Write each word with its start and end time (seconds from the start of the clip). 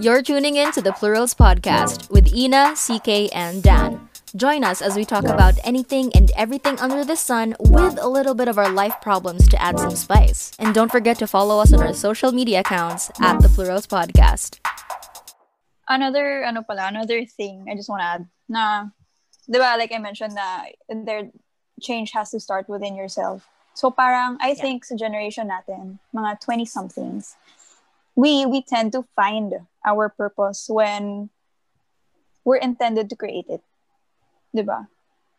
You're 0.00 0.22
tuning 0.22 0.56
in 0.56 0.72
to 0.72 0.80
the 0.80 0.92
Plurals 0.92 1.34
podcast 1.34 2.10
with 2.10 2.32
Ina, 2.32 2.74
CK, 2.76 3.34
and 3.34 3.62
Dan. 3.62 4.08
Join 4.34 4.64
us 4.64 4.80
as 4.80 4.96
we 4.96 5.04
talk 5.04 5.24
about 5.24 5.54
anything 5.64 6.10
and 6.14 6.30
everything 6.36 6.78
under 6.78 7.04
the 7.04 7.16
sun 7.16 7.54
with 7.60 7.98
a 8.00 8.08
little 8.08 8.34
bit 8.34 8.48
of 8.48 8.58
our 8.58 8.70
life 8.70 8.94
problems 9.02 9.48
to 9.48 9.60
add 9.60 9.78
some 9.78 9.94
spice. 9.94 10.52
And 10.58 10.74
don't 10.74 10.90
forget 10.90 11.18
to 11.18 11.26
follow 11.26 11.60
us 11.60 11.72
on 11.72 11.82
our 11.82 11.92
social 11.92 12.32
media 12.32 12.60
accounts 12.60 13.10
at 13.20 13.40
the 13.40 13.48
Plurals 13.48 13.86
podcast. 13.86 14.58
Another, 15.88 16.44
ano 16.44 16.62
pala, 16.62 16.88
another 16.88 17.24
thing 17.24 17.66
I 17.70 17.74
just 17.74 17.88
want 17.88 18.00
to 18.00 18.06
add 18.06 18.28
na, 18.48 18.88
di 19.50 19.58
ba, 19.58 19.76
like 19.76 19.92
I 19.92 19.98
mentioned 19.98 20.34
na 20.34 20.64
their 20.88 21.30
change 21.80 22.12
has 22.12 22.30
to 22.30 22.40
start 22.40 22.68
within 22.68 22.96
yourself. 22.96 23.48
So 23.74 23.90
parang, 23.90 24.38
I 24.40 24.48
yeah. 24.48 24.54
think 24.54 24.84
sa 24.84 24.96
generation 24.96 25.48
natin, 25.48 25.98
mga 26.14 26.44
20-somethings, 26.44 27.36
we 28.14 28.46
we 28.46 28.62
tend 28.62 28.92
to 28.92 29.04
find 29.16 29.54
our 29.86 30.08
purpose 30.08 30.68
when 30.68 31.30
we're 32.44 32.56
intended 32.56 33.08
to 33.10 33.16
create 33.16 33.46
it. 33.48 33.62
Diba? 34.54 34.88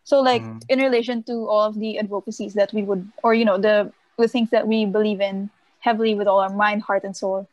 So 0.03 0.21
like 0.21 0.41
mm. 0.41 0.61
in 0.69 0.79
relation 0.79 1.23
to 1.23 1.47
all 1.47 1.61
of 1.61 1.79
the 1.79 1.99
advocacies 1.99 2.53
that 2.55 2.73
we 2.73 2.83
would 2.83 3.07
or 3.23 3.33
you 3.33 3.45
know 3.45 3.57
the 3.57 3.91
the 4.17 4.27
things 4.27 4.49
that 4.51 4.67
we 4.67 4.85
believe 4.85 5.21
in 5.21 5.49
heavily 5.79 6.15
with 6.15 6.27
all 6.27 6.39
our 6.39 6.53
mind, 6.53 6.83
heart 6.83 7.03
and 7.03 7.15
soul. 7.15 7.47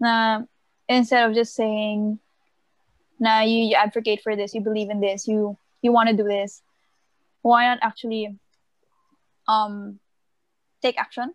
Na 0.00 0.42
instead 0.88 1.28
of 1.28 1.34
just 1.34 1.54
saying 1.54 2.18
na 3.18 3.40
you, 3.40 3.64
you 3.64 3.74
advocate 3.76 4.22
for 4.22 4.36
this, 4.36 4.54
you 4.54 4.60
believe 4.60 4.90
in 4.90 5.00
this, 5.00 5.28
you 5.28 5.56
you 5.82 5.92
want 5.92 6.08
to 6.08 6.16
do 6.16 6.24
this, 6.24 6.62
why 7.42 7.66
not 7.66 7.78
actually 7.82 8.36
um 9.48 10.00
take 10.82 10.98
action? 10.98 11.32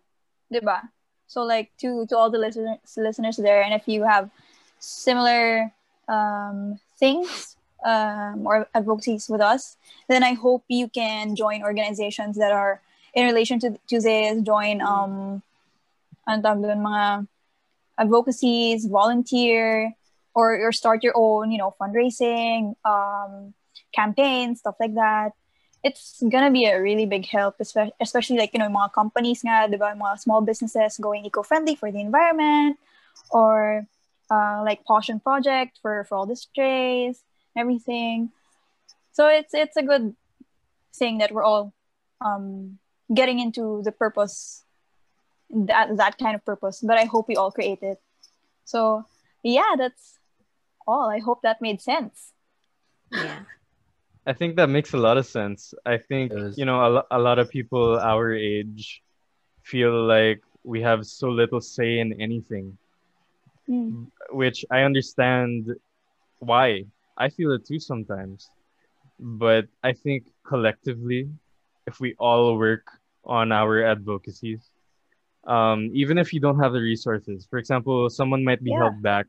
Diba? 0.52 0.82
So 1.30 1.46
like 1.46 1.70
to 1.78 2.06
to 2.10 2.18
all 2.18 2.28
the 2.28 2.42
listeners 2.42 2.82
listeners 2.96 3.36
there, 3.36 3.62
and 3.62 3.72
if 3.72 3.86
you 3.86 4.02
have 4.02 4.30
similar 4.80 5.70
um, 6.08 6.80
things 6.98 7.54
um, 7.86 8.42
or 8.44 8.66
advocacies 8.74 9.28
with 9.30 9.40
us, 9.40 9.76
then 10.08 10.24
I 10.24 10.34
hope 10.34 10.64
you 10.66 10.88
can 10.88 11.36
join 11.36 11.62
organizations 11.62 12.34
that 12.42 12.50
are 12.50 12.82
in 13.14 13.26
relation 13.26 13.60
to 13.60 13.78
this. 13.86 14.42
Join 14.42 14.82
um, 14.82 15.42
mga 16.82 17.28
advocacies, 17.96 18.86
volunteer, 18.86 19.94
or 20.34 20.58
or 20.58 20.72
start 20.72 21.04
your 21.06 21.14
own, 21.14 21.52
you 21.52 21.58
know, 21.58 21.78
fundraising, 21.78 22.74
um, 22.82 23.54
campaigns, 23.94 24.58
stuff 24.58 24.74
like 24.82 24.94
that 24.98 25.30
it's 25.82 26.22
gonna 26.28 26.50
be 26.50 26.66
a 26.66 26.80
really 26.80 27.06
big 27.06 27.26
help, 27.26 27.56
especially 27.58 28.36
like, 28.36 28.52
you 28.52 28.58
know, 28.58 28.68
mga 28.68 28.92
companies 28.92 29.42
nga, 29.42 29.66
diba, 29.68 29.96
mga 29.96 30.18
small 30.18 30.40
businesses 30.40 30.98
going 30.98 31.24
eco-friendly 31.24 31.74
for 31.74 31.90
the 31.90 32.00
environment 32.00 32.78
or 33.30 33.86
uh, 34.30 34.62
like 34.64 34.84
Pawssion 34.84 35.22
Project 35.22 35.78
for, 35.80 36.04
for 36.04 36.16
all 36.16 36.26
the 36.26 36.36
strays, 36.36 37.24
everything. 37.56 38.30
So 39.12 39.28
it's 39.28 39.54
it's 39.54 39.76
a 39.76 39.82
good 39.82 40.14
thing 40.94 41.18
that 41.18 41.32
we're 41.32 41.42
all 41.42 41.72
um, 42.20 42.78
getting 43.12 43.40
into 43.40 43.82
the 43.82 43.92
purpose, 43.92 44.62
that, 45.50 45.96
that 45.96 46.18
kind 46.18 46.34
of 46.34 46.44
purpose, 46.44 46.80
but 46.80 46.98
I 46.98 47.04
hope 47.04 47.26
we 47.26 47.36
all 47.36 47.50
create 47.50 47.82
it. 47.82 48.00
So 48.64 49.04
yeah, 49.42 49.74
that's 49.76 50.18
all. 50.86 51.10
I 51.10 51.18
hope 51.18 51.42
that 51.42 51.60
made 51.60 51.80
sense. 51.80 52.32
Yeah. 53.10 53.40
I 54.26 54.32
think 54.32 54.56
that 54.56 54.68
makes 54.68 54.92
a 54.92 54.98
lot 54.98 55.16
of 55.16 55.26
sense. 55.26 55.74
I 55.86 55.96
think 55.96 56.32
you 56.56 56.64
know 56.64 56.78
a, 57.10 57.16
a 57.16 57.18
lot 57.18 57.38
of 57.38 57.48
people 57.50 57.98
our 57.98 58.32
age 58.34 59.02
feel 59.62 60.04
like 60.04 60.42
we 60.62 60.82
have 60.82 61.06
so 61.06 61.28
little 61.28 61.60
say 61.60 61.98
in 61.98 62.20
anything, 62.20 62.76
mm. 63.68 64.06
which 64.30 64.64
I 64.70 64.82
understand 64.82 65.74
why. 66.38 66.84
I 67.16 67.28
feel 67.28 67.52
it 67.52 67.66
too 67.66 67.78
sometimes, 67.78 68.48
but 69.18 69.66
I 69.82 69.92
think 69.92 70.24
collectively, 70.46 71.28
if 71.86 72.00
we 72.00 72.14
all 72.18 72.56
work 72.56 72.86
on 73.24 73.52
our 73.52 73.84
advocacies, 73.84 74.70
um, 75.44 75.90
even 75.92 76.16
if 76.18 76.32
you 76.32 76.40
don't 76.40 76.58
have 76.60 76.72
the 76.72 76.80
resources, 76.80 77.46
for 77.48 77.58
example, 77.58 78.08
someone 78.08 78.44
might 78.44 78.62
be 78.62 78.70
yeah. 78.70 78.78
held 78.78 79.02
back. 79.02 79.26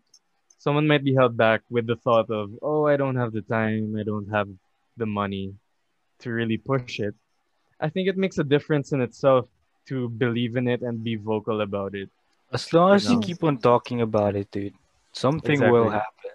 Someone 0.57 0.87
might 0.87 1.03
be 1.03 1.15
held 1.15 1.35
back 1.35 1.61
with 1.69 1.87
the 1.87 1.95
thought 1.95 2.29
of, 2.29 2.51
oh, 2.61 2.85
I 2.85 2.95
don't 2.95 3.15
have 3.15 3.33
the 3.33 3.41
time, 3.41 3.95
I 3.99 4.03
don't 4.03 4.29
have 4.29 4.47
the 5.01 5.09
money 5.09 5.57
to 6.21 6.29
really 6.29 6.57
push 6.61 7.01
it, 7.01 7.15
I 7.81 7.89
think 7.89 8.07
it 8.07 8.17
makes 8.17 8.37
a 8.37 8.45
difference 8.45 8.93
in 8.93 9.01
itself 9.01 9.49
to 9.89 10.07
believe 10.07 10.55
in 10.55 10.69
it 10.69 10.81
and 10.85 11.03
be 11.03 11.15
vocal 11.17 11.61
about 11.61 11.95
it. 11.97 12.09
As 12.53 12.71
long 12.71 12.93
as 12.93 13.09
you, 13.09 13.09
know? 13.09 13.15
you 13.15 13.25
keep 13.25 13.43
on 13.43 13.57
talking 13.57 14.01
about 14.01 14.35
it, 14.35 14.51
dude, 14.51 14.77
something 15.13 15.57
exactly. 15.57 15.71
will 15.73 15.89
happen. 15.89 16.31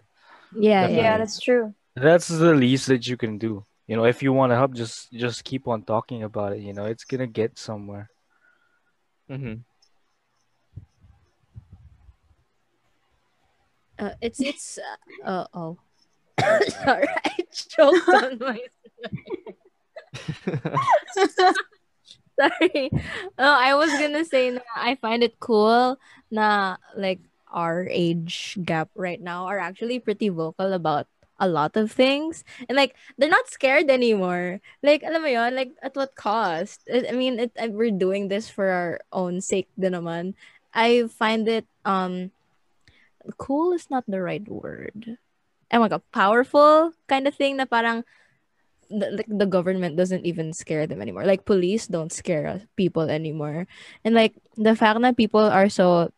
Yeah, 0.51 0.83
Definitely. 0.83 1.05
yeah, 1.05 1.19
that's 1.19 1.39
true. 1.39 1.75
That's 1.95 2.29
the 2.29 2.55
least 2.55 2.89
that 2.89 3.07
you 3.07 3.17
can 3.17 3.39
do. 3.39 3.65
You 3.87 3.95
know, 3.95 4.05
if 4.05 4.23
you 4.23 4.33
want 4.33 4.51
to 4.51 4.57
help, 4.57 4.75
just 4.75 5.13
just 5.13 5.45
keep 5.45 5.69
on 5.69 5.83
talking 5.83 6.25
about 6.25 6.55
it. 6.55 6.61
You 6.61 6.73
know, 6.73 6.87
it's 6.87 7.05
gonna 7.05 7.31
get 7.31 7.59
somewhere. 7.59 8.11
Mm-hmm. 9.31 9.63
Uh, 13.99 14.15
it's 14.21 14.41
it's 14.41 14.79
uh, 15.25 15.29
uh 15.29 15.47
oh 15.55 15.79
Sorry, 16.41 17.09
I 17.25 17.33
choked 17.53 18.09
on 18.09 18.39
my 18.39 18.61
Sorry. 22.37 22.91
Oh, 23.39 23.57
I 23.57 23.75
was 23.75 23.89
gonna 23.97 24.25
say 24.25 24.51
na 24.53 24.61
I 24.77 24.97
find 25.01 25.23
it 25.25 25.41
cool 25.41 25.97
na 26.31 26.77
like 26.97 27.21
our 27.49 27.89
age 27.89 28.59
gap 28.65 28.91
right 28.95 29.21
now 29.21 29.47
are 29.49 29.59
actually 29.59 29.99
pretty 29.99 30.29
vocal 30.29 30.73
about 30.73 31.09
a 31.41 31.49
lot 31.49 31.77
of 31.77 31.93
things. 31.93 32.45
And 32.69 32.77
like 32.77 32.95
they're 33.17 33.33
not 33.33 33.49
scared 33.49 33.89
anymore. 33.89 34.61
Like 34.83 35.01
alam 35.03 35.25
mo 35.25 35.29
yon 35.33 35.57
like 35.57 35.73
at 35.81 35.97
what 35.97 36.15
cost? 36.17 36.85
I 36.93 37.13
mean 37.17 37.41
it, 37.41 37.57
we're 37.73 37.93
doing 37.95 38.29
this 38.29 38.49
for 38.53 38.69
our 38.69 39.01
own 39.13 39.41
sake 39.41 39.69
din 39.81 39.97
naman. 39.97 40.37
I 40.77 41.09
find 41.09 41.49
it 41.49 41.65
um 41.89 42.33
cool 43.41 43.73
is 43.73 43.89
not 43.89 44.05
the 44.07 44.21
right 44.21 44.45
word 44.45 45.17
my 45.73 45.89
god, 45.89 46.03
powerful 46.13 46.93
kind 47.09 47.27
of 47.27 47.35
thing 47.35 47.57
na 47.57 47.67
parang 47.67 48.05
the, 48.91 49.25
the 49.27 49.47
government 49.47 49.97
doesn't 49.97 50.27
even 50.27 50.53
scare 50.53 50.87
them 50.87 51.03
anymore. 51.03 51.25
Like 51.25 51.45
police 51.45 51.87
don't 51.87 52.13
scare 52.13 52.63
people 52.77 53.11
anymore. 53.11 53.67
And 54.05 54.15
like 54.15 54.35
the 54.57 54.77
fact 54.77 55.01
that 55.01 55.17
people 55.17 55.41
are 55.41 55.69
so 55.69 56.11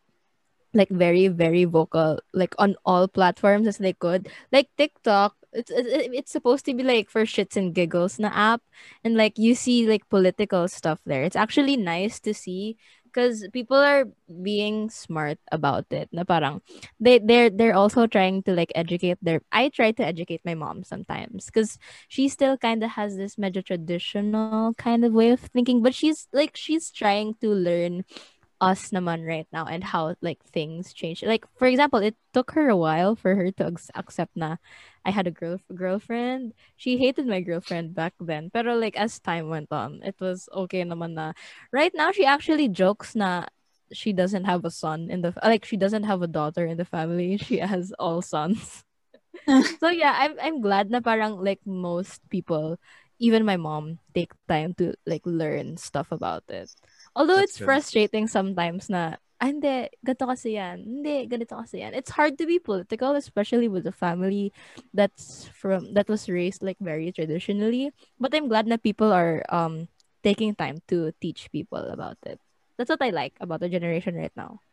like 0.73 0.89
very 0.89 1.27
very 1.27 1.65
vocal 1.65 2.19
like 2.33 2.53
on 2.59 2.75
all 2.85 3.07
platforms 3.07 3.67
as 3.67 3.77
they 3.77 3.93
could. 3.93 4.29
Like 4.51 4.69
TikTok, 4.77 5.35
it's 5.51 5.71
it's 5.73 6.31
supposed 6.31 6.65
to 6.65 6.73
be 6.73 6.83
like 6.83 7.09
for 7.09 7.25
shits 7.25 7.57
and 7.57 7.73
giggles 7.73 8.19
na 8.19 8.29
app 8.33 8.61
and 9.03 9.17
like 9.17 9.37
you 9.37 9.55
see 9.55 9.87
like 9.87 10.07
political 10.09 10.67
stuff 10.67 10.99
there. 11.05 11.23
It's 11.23 11.35
actually 11.35 11.77
nice 11.77 12.19
to 12.21 12.33
see 12.33 12.77
because 13.09 13.47
people 13.51 13.77
are 13.77 14.05
being 14.29 14.89
smart 14.89 15.41
about 15.51 15.89
it 15.89 16.07
na 16.13 16.23
parang 16.23 16.61
they 17.01 17.17
they're 17.17 17.49
they're 17.49 17.75
also 17.75 18.05
trying 18.05 18.45
to 18.45 18.53
like 18.53 18.71
educate 18.77 19.17
their 19.21 19.41
I 19.51 19.69
try 19.73 19.91
to 19.97 20.05
educate 20.05 20.45
my 20.45 20.53
mom 20.53 20.85
sometimes 20.85 21.49
because 21.49 21.81
she 22.07 22.29
still 22.29 22.57
kind 22.57 22.83
of 22.85 22.93
has 22.93 23.17
this 23.17 23.37
major 23.37 23.61
traditional 23.65 24.73
kind 24.77 25.03
of 25.03 25.13
way 25.13 25.33
of 25.33 25.41
thinking 25.41 25.81
but 25.81 25.97
she's 25.97 26.29
like 26.31 26.55
she's 26.55 26.91
trying 26.93 27.35
to 27.41 27.49
learn 27.49 28.05
us 28.61 28.91
naman 28.91 29.23
right 29.27 29.47
now 29.53 29.65
and 29.65 29.83
how 29.83 30.15
like 30.21 30.43
things 30.43 30.93
change. 30.93 31.23
Like 31.23 31.45
for 31.55 31.67
example, 31.67 31.99
it 31.99 32.15
took 32.33 32.51
her 32.51 32.69
a 32.69 32.77
while 32.77 33.15
for 33.15 33.35
her 33.35 33.51
to 33.59 33.75
accept 33.95 34.35
na 34.35 34.57
I 35.05 35.11
had 35.11 35.27
a 35.27 35.31
girl 35.31 35.59
girlfriend. 35.73 36.53
She 36.75 36.97
hated 36.97 37.27
my 37.27 37.41
girlfriend 37.41 37.95
back 37.95 38.13
then. 38.19 38.49
Pero 38.51 38.75
like 38.75 38.97
as 38.97 39.19
time 39.19 39.49
went 39.49 39.71
on, 39.71 40.01
it 40.03 40.15
was 40.19 40.49
okay 40.53 40.83
naman 40.83 41.15
na. 41.15 41.33
Right 41.71 41.91
now 41.95 42.11
she 42.11 42.25
actually 42.25 42.67
jokes 42.69 43.15
na 43.15 43.47
she 43.91 44.13
doesn't 44.13 44.45
have 44.45 44.65
a 44.65 44.71
son 44.71 45.09
in 45.09 45.21
the 45.21 45.33
like 45.43 45.65
she 45.65 45.77
doesn't 45.77 46.03
have 46.03 46.21
a 46.21 46.27
daughter 46.29 46.65
in 46.67 46.77
the 46.77 46.85
family. 46.87 47.37
She 47.41 47.59
has 47.59 47.91
all 47.99 48.21
sons. 48.21 48.83
so 49.79 49.89
yeah, 49.89 50.13
I'm 50.17 50.35
I'm 50.41 50.57
glad 50.61 50.89
na 50.91 50.99
parang 51.01 51.41
like 51.43 51.61
most 51.65 52.21
people, 52.29 52.77
even 53.19 53.45
my 53.45 53.57
mom, 53.57 53.99
take 54.13 54.33
time 54.47 54.73
to 54.77 54.93
like 55.05 55.23
learn 55.25 55.77
stuff 55.77 56.11
about 56.11 56.43
it. 56.49 56.69
Although 57.19 57.43
That's 57.43 57.51
it's 57.51 57.59
good. 57.59 57.67
frustrating 57.67 58.31
sometimes 58.31 58.87
na, 58.87 59.19
ah, 59.43 59.51
hindi, 59.51 59.91
ganito 59.99 60.23
kasi 60.23 60.55
yan. 60.55 60.79
Hindi, 60.87 61.27
ganito 61.27 61.59
kasi 61.59 61.83
yan. 61.83 61.91
It's 61.91 62.15
hard 62.15 62.39
to 62.39 62.47
be 62.47 62.63
political, 62.63 63.11
especially 63.19 63.67
with 63.67 63.83
a 63.83 63.91
family 63.91 64.55
that's 64.95 65.51
from, 65.51 65.91
that 65.99 66.07
was 66.07 66.31
raised 66.31 66.63
like 66.63 66.79
very 66.79 67.11
traditionally. 67.11 67.91
But 68.23 68.31
I'm 68.31 68.47
glad 68.47 68.71
that 68.71 68.87
people 68.87 69.11
are 69.11 69.43
um 69.51 69.91
taking 70.23 70.55
time 70.55 70.79
to 70.87 71.11
teach 71.19 71.51
people 71.51 71.83
about 71.91 72.23
it. 72.23 72.39
That's 72.79 72.89
what 72.89 73.03
I 73.03 73.11
like 73.11 73.35
about 73.43 73.59
the 73.59 73.67
generation 73.67 74.15
right 74.15 74.31
now. 74.39 74.63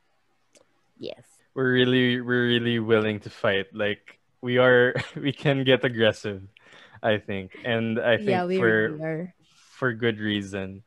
Yes. 0.98 1.26
We're 1.54 1.72
really, 1.72 2.20
we're 2.20 2.46
really 2.46 2.78
willing 2.78 3.18
to 3.26 3.30
fight. 3.30 3.74
Like, 3.74 4.20
we 4.38 4.58
are, 4.58 4.94
we 5.18 5.32
can 5.32 5.64
get 5.64 5.82
aggressive, 5.84 6.46
I 7.02 7.18
think. 7.18 7.58
And 7.64 7.98
I 7.98 8.16
think 8.18 8.30
yeah, 8.30 8.46
for, 8.46 8.70
really 8.94 9.34
for 9.74 9.92
good 9.92 10.20
reason. 10.20 10.84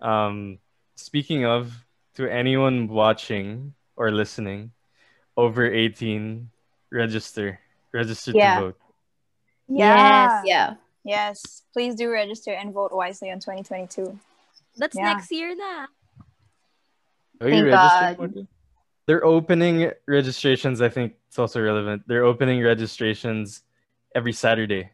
Um, 0.00 0.58
speaking 1.00 1.44
of, 1.44 1.72
to 2.14 2.30
anyone 2.30 2.88
watching 2.88 3.74
or 3.96 4.10
listening 4.10 4.72
over 5.36 5.64
18, 5.66 6.50
register. 6.90 7.60
Register 7.92 8.32
Yeah. 8.34 8.54
to 8.54 8.60
vote. 8.60 8.78
Yeah. 9.68 9.96
Yes. 9.96 10.42
Yeah. 10.44 10.74
Yes. 11.04 11.62
Please 11.72 11.94
do 11.94 12.10
register 12.10 12.52
and 12.52 12.72
vote 12.72 12.92
wisely 12.92 13.30
on 13.30 13.40
2022. 13.40 14.18
That's 14.76 14.96
Yeah. 14.96 15.14
next 15.14 15.30
year 15.32 15.54
na. 15.56 15.86
Are 17.40 17.48
you 17.48 17.70
Thank 17.70 18.18
registered? 18.18 18.46
They're 19.06 19.24
opening 19.24 19.90
registrations. 20.06 20.80
I 20.82 20.88
think 20.88 21.14
it's 21.28 21.38
also 21.38 21.60
relevant. 21.62 22.06
They're 22.06 22.24
opening 22.24 22.62
registrations 22.62 23.62
every 24.14 24.32
Saturday, 24.32 24.90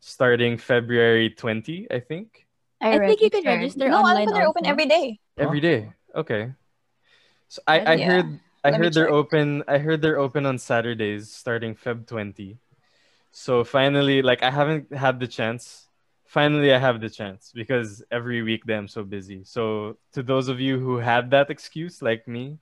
starting 0.00 0.56
February 0.58 1.30
20, 1.30 1.86
I 1.90 2.00
think. 2.00 2.46
I 2.80 2.98
think 2.98 3.20
you 3.20 3.30
can 3.30 3.44
register 3.44 3.88
No, 3.88 3.96
I 3.96 4.00
online 4.02 4.26
thought 4.26 4.34
they're 4.34 4.48
open 4.48 4.66
every 4.66 4.86
day. 4.86 5.20
Every 5.38 5.60
day. 5.60 5.92
Okay. 6.14 6.52
So 7.48 7.62
I, 7.66 7.80
I 7.80 7.96
Yeah. 7.96 8.06
heard 8.06 8.38
I 8.64 8.70
Let 8.70 8.80
heard 8.80 8.94
they're 8.94 9.06
check. 9.06 9.14
open 9.14 9.64
I 9.68 9.78
heard 9.78 10.02
they're 10.02 10.18
open 10.18 10.46
on 10.46 10.58
Saturdays 10.58 11.32
starting 11.32 11.74
Feb 11.74 12.06
20. 12.06 12.58
So 13.32 13.64
finally 13.64 14.22
like 14.22 14.42
I 14.42 14.50
haven't 14.50 14.92
had 14.94 15.20
the 15.20 15.26
chance. 15.26 15.88
Finally 16.26 16.72
I 16.72 16.78
have 16.78 17.00
the 17.00 17.10
chance 17.10 17.52
because 17.54 18.02
every 18.10 18.42
weekday 18.42 18.76
I'm 18.76 18.88
so 18.88 19.02
busy. 19.02 19.44
So 19.44 19.96
to 20.12 20.22
those 20.22 20.48
of 20.48 20.60
you 20.60 20.78
who 20.78 20.98
had 20.98 21.30
that 21.32 21.50
excuse 21.50 22.02
like 22.02 22.28
me, 22.28 22.58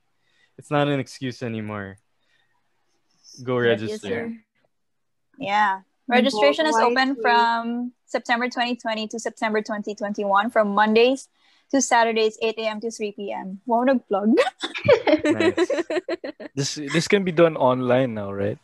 it's 0.57 0.71
not 0.71 0.87
an 0.87 0.99
excuse 0.99 1.43
anymore. 1.43 1.97
Go 3.43 3.57
register. 3.57 4.33
Yeah. 5.37 5.81
Registration 6.09 6.65
is 6.65 6.75
open 6.81 7.15
from 7.21 7.93
September 8.05 8.49
2020 8.49 9.07
to 9.13 9.19
September 9.19 9.61
2021 9.61 10.49
from 10.49 10.73
Mondays 10.73 11.29
to 11.69 11.81
Saturdays 11.81 12.33
8 12.41 12.57
a.m. 12.57 12.81
to 12.81 12.89
3 12.89 13.13
p.m. 13.13 13.61
Wow, 13.69 13.83
nag-plug. 13.85 14.33
Nice. 15.23 15.69
This 16.57 16.75
this 16.91 17.07
can 17.07 17.23
be 17.23 17.31
done 17.31 17.55
online 17.55 18.17
now, 18.17 18.33
right? 18.33 18.57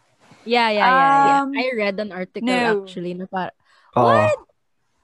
yeah, 0.44 0.68
yeah, 0.74 0.90
yeah, 0.90 1.26
yeah. 1.26 1.42
Um, 1.46 1.54
I 1.56 1.66
read 1.78 1.96
an 2.02 2.12
article 2.12 2.50
no. 2.50 2.82
actually 2.84 3.14
na 3.14 3.26
par- 3.30 3.54
Oh, 3.96 4.10
What? 4.10 4.36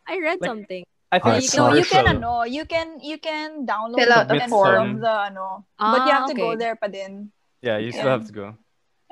I 0.10 0.18
read 0.20 0.42
Like- 0.42 0.50
something. 0.50 0.84
I 1.14 1.20
Ah, 1.20 1.24
think 1.24 1.36
it's 1.44 1.54
it's 1.54 1.60
No, 1.60 1.72
you 1.76 1.84
can 1.86 2.08
partial. 2.08 2.24
ano, 2.24 2.34
you 2.48 2.64
can 2.66 2.88
you 3.04 3.20
can 3.22 3.68
download 3.70 4.00
Fill 4.02 4.12
out 4.16 4.28
the 4.32 4.40
and 4.42 4.50
fill 4.50 4.64
form. 4.64 4.90
the 5.04 5.14
ano. 5.30 5.68
but 5.78 6.08
you 6.08 6.12
Ah, 6.12 6.24
have 6.26 6.30
to 6.32 6.36
go 6.40 6.56
there 6.58 6.74
pa 6.80 6.88
din. 6.90 7.30
Yeah, 7.62 7.78
you 7.84 7.92
still 7.94 8.10
Yeah. 8.10 8.16
have 8.18 8.26
to 8.28 8.34
go. 8.34 8.48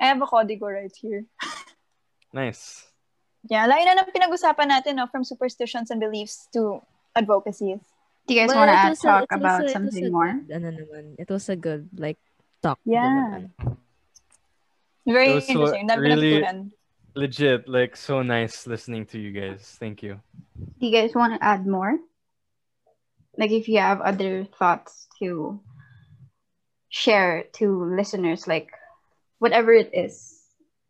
I 0.00 0.08
have 0.10 0.18
a 0.20 0.26
código 0.28 0.66
right 0.66 0.92
here. 0.98 1.28
Nice. 2.34 2.89
Yeah, 3.48 3.64
layo 3.64 3.84
na 3.88 3.96
ng 4.04 4.12
pinag-usapan 4.12 4.68
natin 4.68 5.00
no, 5.00 5.06
from 5.08 5.24
superstitions 5.24 5.88
and 5.90 5.96
beliefs 6.00 6.48
to 6.52 6.82
advocacies. 7.16 7.80
Do 8.28 8.34
you 8.36 8.44
guys 8.44 8.52
want 8.54 8.68
to 8.68 8.76
was 8.90 9.00
a- 9.00 9.02
talk 9.02 9.26
about 9.32 9.64
a- 9.64 9.72
something 9.72 10.06
a 10.06 10.10
more? 10.12 10.32
good, 10.44 10.52
ano 10.60 10.68
naman, 10.76 11.04
it 11.16 11.28
was 11.30 11.48
a 11.48 11.56
good 11.56 11.88
like 11.96 12.20
talk. 12.62 12.78
Yeah. 12.84 13.48
Very 15.08 15.40
It 15.40 15.44
so 15.48 15.52
interesting. 15.56 15.88
Dami 15.88 16.04
really- 16.04 16.44
Legit, 17.16 17.66
like 17.66 17.96
so 17.96 18.22
nice 18.22 18.68
listening 18.70 19.02
to 19.10 19.18
you 19.18 19.32
guys. 19.34 19.66
Thank 19.82 19.98
you. 20.04 20.20
Do 20.78 20.86
you 20.86 20.94
guys 20.94 21.10
want 21.10 21.34
to 21.34 21.42
add 21.42 21.66
more? 21.66 21.98
Like 23.34 23.50
if 23.50 23.66
you 23.66 23.80
have 23.82 23.98
other 24.00 24.46
thoughts 24.46 25.08
to 25.18 25.58
share 26.88 27.50
to 27.58 27.66
listeners, 27.98 28.46
like 28.46 28.70
whatever 29.42 29.72
it 29.74 29.90
is, 29.90 30.38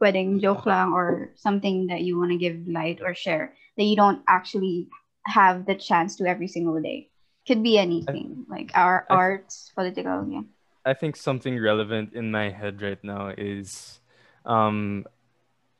pwedeng 0.01 0.41
joke 0.41 0.65
lang 0.67 0.93
or 0.93 1.31
something 1.37 1.87
that 1.87 2.01
you 2.01 2.19
want 2.19 2.33
to 2.33 2.41
give 2.41 2.57
light 2.67 3.01
or 3.05 3.15
share 3.15 3.55
that 3.77 3.85
you 3.85 3.95
don't 3.95 4.25
actually 4.29 4.89
have 5.27 5.67
the 5.67 5.75
chance 5.75 6.17
to 6.17 6.27
every 6.27 6.49
single 6.49 6.81
day. 6.81 7.09
Could 7.47 7.63
be 7.63 7.79
anything, 7.79 8.45
like 8.49 8.73
our 8.75 9.07
I- 9.09 9.15
arts, 9.15 9.71
political, 9.75 10.27
yeah. 10.29 10.45
I 10.85 10.95
think 10.95 11.17
something 11.17 11.61
relevant 11.61 12.15
in 12.17 12.33
my 12.33 12.49
head 12.49 12.81
right 12.81 13.01
now 13.05 13.33
is 13.37 14.01
um 14.49 15.05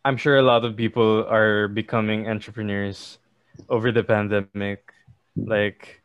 I'm 0.05 0.17
sure 0.17 0.37
a 0.37 0.45
lot 0.45 0.65
of 0.65 0.77
people 0.77 1.25
are 1.25 1.69
becoming 1.69 2.29
entrepreneurs 2.29 3.19
over 3.69 3.93
the 3.93 4.05
pandemic. 4.05 4.93
Like 5.37 6.05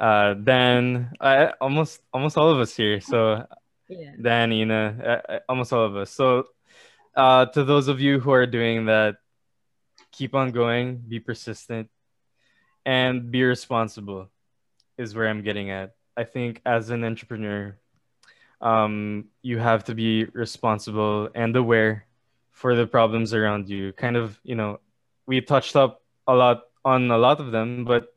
uh 0.00 0.34
Dan, 0.40 1.12
I 1.20 1.52
almost 1.60 2.00
almost 2.12 2.36
all 2.36 2.48
of 2.48 2.60
us 2.60 2.72
here. 2.76 3.00
So 3.00 3.44
Yeah. 3.88 4.16
Dan, 4.16 4.48
Ina, 4.52 4.80
uh, 5.28 5.38
almost 5.48 5.72
all 5.72 5.84
of 5.84 5.96
us. 5.96 6.08
So 6.10 6.48
uh 7.16 7.46
to 7.46 7.64
those 7.64 7.88
of 7.88 8.00
you 8.00 8.20
who 8.20 8.32
are 8.32 8.46
doing 8.46 8.86
that, 8.86 9.16
keep 10.12 10.34
on 10.34 10.50
going, 10.50 10.96
be 11.08 11.20
persistent, 11.20 11.88
and 12.84 13.30
be 13.30 13.42
responsible 13.42 14.30
is 14.96 15.14
where 15.14 15.28
I'm 15.28 15.42
getting 15.42 15.70
at. 15.70 15.94
I 16.16 16.24
think 16.24 16.60
as 16.64 16.90
an 16.90 17.04
entrepreneur, 17.04 17.76
um, 18.60 19.26
you 19.42 19.58
have 19.58 19.84
to 19.84 19.94
be 19.94 20.24
responsible 20.26 21.28
and 21.34 21.56
aware 21.56 22.06
for 22.52 22.76
the 22.76 22.86
problems 22.86 23.34
around 23.34 23.68
you. 23.68 23.92
Kind 23.92 24.16
of, 24.16 24.38
you 24.44 24.54
know, 24.54 24.80
we 25.26 25.40
touched 25.40 25.74
up 25.76 26.02
a 26.26 26.34
lot 26.34 26.62
on 26.84 27.10
a 27.10 27.18
lot 27.18 27.40
of 27.40 27.50
them, 27.50 27.84
but 27.84 28.14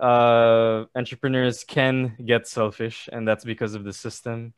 uh, 0.00 0.84
entrepreneurs 0.94 1.64
can 1.64 2.16
get 2.24 2.46
selfish, 2.46 3.08
and 3.12 3.26
that's 3.26 3.44
because 3.44 3.74
of 3.74 3.84
the 3.84 3.92
system. 3.92 4.54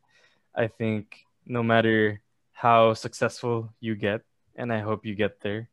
I 0.55 0.69
think 0.69 1.27
no 1.47 1.63
matter 1.63 2.21
how 2.59 2.93
successful 2.95 3.71
you 3.79 3.95
get, 3.95 4.23
and 4.59 4.73
I 4.73 4.81
hope 4.83 5.07
you 5.07 5.15
get 5.15 5.39
there, 5.41 5.71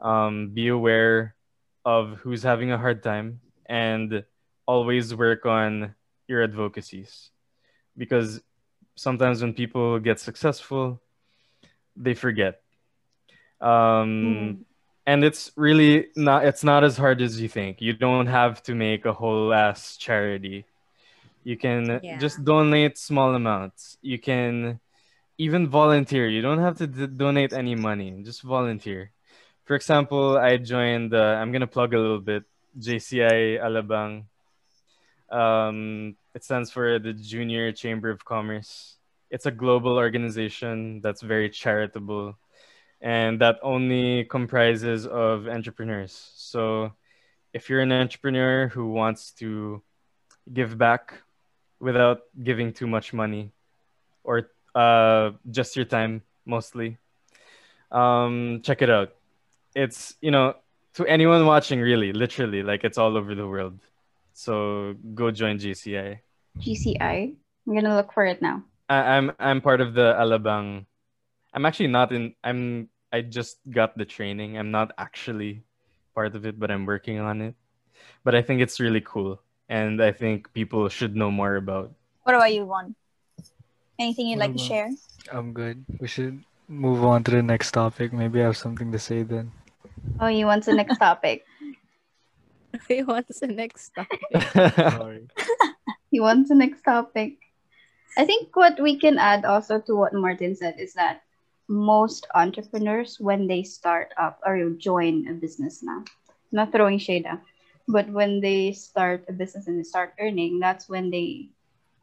um, 0.00 0.48
be 0.56 0.68
aware 0.68 1.36
of 1.84 2.16
who's 2.24 2.42
having 2.42 2.72
a 2.72 2.78
hard 2.78 3.02
time 3.04 3.40
and 3.68 4.24
always 4.66 5.14
work 5.14 5.44
on 5.44 5.94
your 6.26 6.42
advocacies. 6.42 7.30
Because 7.96 8.40
sometimes 8.96 9.42
when 9.42 9.52
people 9.52 9.98
get 10.00 10.18
successful 10.18 11.00
they 11.96 12.14
forget. 12.14 12.60
Um 13.60 14.64
and 15.06 15.22
it's 15.24 15.52
really 15.56 16.08
not 16.16 16.44
it's 16.44 16.64
not 16.64 16.82
as 16.84 16.96
hard 16.96 17.20
as 17.22 17.40
you 17.40 17.48
think. 17.48 17.80
You 17.80 17.92
don't 17.92 18.26
have 18.26 18.62
to 18.64 18.74
make 18.74 19.04
a 19.06 19.12
whole 19.12 19.52
ass 19.52 19.96
charity. 19.96 20.64
You 21.44 21.56
can 21.56 22.00
Yeah. 22.02 22.18
just 22.18 22.44
donate 22.44 22.98
small 22.98 23.34
amounts. 23.34 23.96
You 24.02 24.18
can 24.18 24.80
even 25.38 25.68
volunteer 25.68 26.28
you 26.28 26.42
don't 26.42 26.58
have 26.58 26.76
to 26.76 26.86
d- 26.86 27.06
donate 27.06 27.52
any 27.52 27.74
money 27.74 28.22
just 28.24 28.42
volunteer 28.42 29.10
for 29.64 29.74
example 29.74 30.38
i 30.38 30.56
joined 30.56 31.14
uh, 31.14 31.36
i'm 31.40 31.52
gonna 31.52 31.66
plug 31.66 31.94
a 31.94 31.98
little 31.98 32.20
bit 32.20 32.44
jci 32.78 33.60
alabang 33.60 34.24
um, 35.30 36.16
it 36.34 36.44
stands 36.44 36.70
for 36.70 36.98
the 36.98 37.12
Junior 37.12 37.72
Chamber 37.72 38.10
of 38.10 38.24
Commerce. 38.24 38.96
It's 39.30 39.46
a 39.46 39.50
global 39.50 39.96
organization 39.96 41.00
that's 41.00 41.22
very 41.22 41.50
charitable 41.50 42.38
and 43.00 43.40
that 43.40 43.58
only 43.62 44.24
comprises 44.24 45.06
of 45.06 45.48
entrepreneurs. 45.48 46.32
So 46.36 46.92
if 47.52 47.68
you're 47.68 47.80
an 47.80 47.92
entrepreneur 47.92 48.68
who 48.68 48.92
wants 48.92 49.32
to 49.32 49.82
give 50.52 50.78
back 50.78 51.22
without 51.80 52.20
giving 52.42 52.72
too 52.72 52.86
much 52.86 53.12
money 53.12 53.52
or 54.24 54.50
uh, 54.76 55.32
just 55.50 55.74
your 55.74 55.88
time 55.88 56.20
mostly, 56.44 56.98
um, 57.90 58.60
check 58.62 58.82
it 58.82 58.90
out. 58.90 59.16
It's, 59.74 60.14
you 60.20 60.30
know, 60.30 60.54
to 60.94 61.06
anyone 61.06 61.46
watching, 61.46 61.80
really, 61.80 62.12
literally, 62.12 62.62
like 62.62 62.84
it's 62.84 62.98
all 62.98 63.16
over 63.16 63.34
the 63.34 63.48
world. 63.48 63.80
So 64.34 64.94
go 65.14 65.30
join 65.30 65.58
JCI. 65.58 66.20
JCI. 66.60 67.34
I'm 67.66 67.74
gonna 67.74 67.96
look 67.96 68.12
for 68.12 68.24
it 68.24 68.40
now. 68.40 68.62
I, 68.88 69.16
I'm 69.16 69.32
I'm 69.40 69.60
part 69.60 69.80
of 69.80 69.94
the 69.94 70.12
Alabang. 70.12 70.84
I'm 71.52 71.64
actually 71.64 71.88
not 71.88 72.12
in. 72.12 72.34
I'm 72.44 72.88
I 73.12 73.22
just 73.22 73.58
got 73.68 73.96
the 73.96 74.04
training. 74.04 74.58
I'm 74.58 74.70
not 74.70 74.92
actually 74.98 75.64
part 76.14 76.36
of 76.36 76.44
it, 76.44 76.60
but 76.60 76.70
I'm 76.70 76.84
working 76.84 77.18
on 77.18 77.40
it. 77.40 77.54
But 78.24 78.34
I 78.34 78.42
think 78.42 78.60
it's 78.60 78.78
really 78.78 79.00
cool, 79.00 79.40
and 79.68 80.02
I 80.02 80.12
think 80.12 80.52
people 80.52 80.88
should 80.88 81.16
know 81.16 81.30
more 81.30 81.56
about. 81.56 81.92
What 82.22 82.34
about 82.36 82.52
you, 82.52 82.64
Von? 82.64 82.94
Anything 83.98 84.28
you'd 84.28 84.38
like 84.38 84.52
to 84.52 84.58
share? 84.58 84.90
I'm 85.32 85.52
good. 85.52 85.84
We 86.00 86.08
should 86.08 86.44
move 86.68 87.04
on 87.04 87.24
to 87.24 87.30
the 87.30 87.42
next 87.42 87.72
topic. 87.72 88.12
Maybe 88.12 88.40
I 88.40 88.44
have 88.44 88.56
something 88.56 88.92
to 88.92 88.98
say 88.98 89.22
then. 89.22 89.52
Oh, 90.20 90.28
you 90.28 90.46
want 90.46 90.64
the 90.64 90.74
next 90.74 90.98
topic? 91.02 91.44
He 92.88 93.02
wants 93.02 93.40
the 93.40 93.46
next 93.48 93.90
topic. 93.96 94.20
Sorry. 94.76 95.28
He 96.10 96.20
wants 96.20 96.50
the 96.50 96.54
next 96.54 96.82
topic. 96.82 97.38
I 98.18 98.24
think 98.24 98.54
what 98.54 98.80
we 98.80 98.98
can 98.98 99.16
add 99.18 99.44
also 99.44 99.80
to 99.80 99.96
what 99.96 100.12
Martin 100.12 100.54
said 100.54 100.76
is 100.78 100.92
that 100.94 101.22
most 101.68 102.26
entrepreneurs, 102.34 103.16
when 103.18 103.46
they 103.46 103.62
start 103.62 104.12
up 104.20 104.40
or 104.44 104.56
you 104.56 104.76
join 104.76 105.26
a 105.28 105.32
business 105.32 105.82
now, 105.82 106.04
not 106.52 106.70
throwing 106.70 106.98
shade, 106.98 107.26
ah, 107.28 107.40
but 107.88 108.08
when 108.08 108.40
they 108.40 108.72
start 108.72 109.24
a 109.28 109.32
business 109.32 109.66
and 109.66 109.78
they 109.78 109.88
start 109.88 110.14
earning, 110.20 110.60
that's 110.60 110.88
when 110.88 111.10
they 111.10 111.48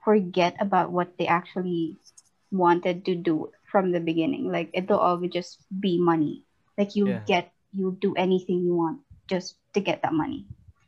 forget 0.04 0.56
about 0.60 0.92
what 0.92 1.18
they 1.18 1.28
actually 1.28 1.98
wanted 2.52 3.06
to 3.06 3.16
do 3.16 3.52
from 3.72 3.92
the 3.92 4.00
beginning. 4.00 4.52
Like 4.52 4.70
it'll 4.74 5.00
always 5.00 5.32
oh, 5.32 5.34
just 5.34 5.60
be 5.80 6.00
money. 6.00 6.44
Like 6.78 6.96
you 6.96 7.08
Yeah. 7.08 7.24
get, 7.26 7.52
you 7.72 7.98
do 8.00 8.14
anything 8.16 8.62
you 8.64 8.76
want 8.76 9.00
just 9.30 9.56
to 9.74 9.80
get 9.82 10.02
that 10.04 10.14
money. 10.14 10.46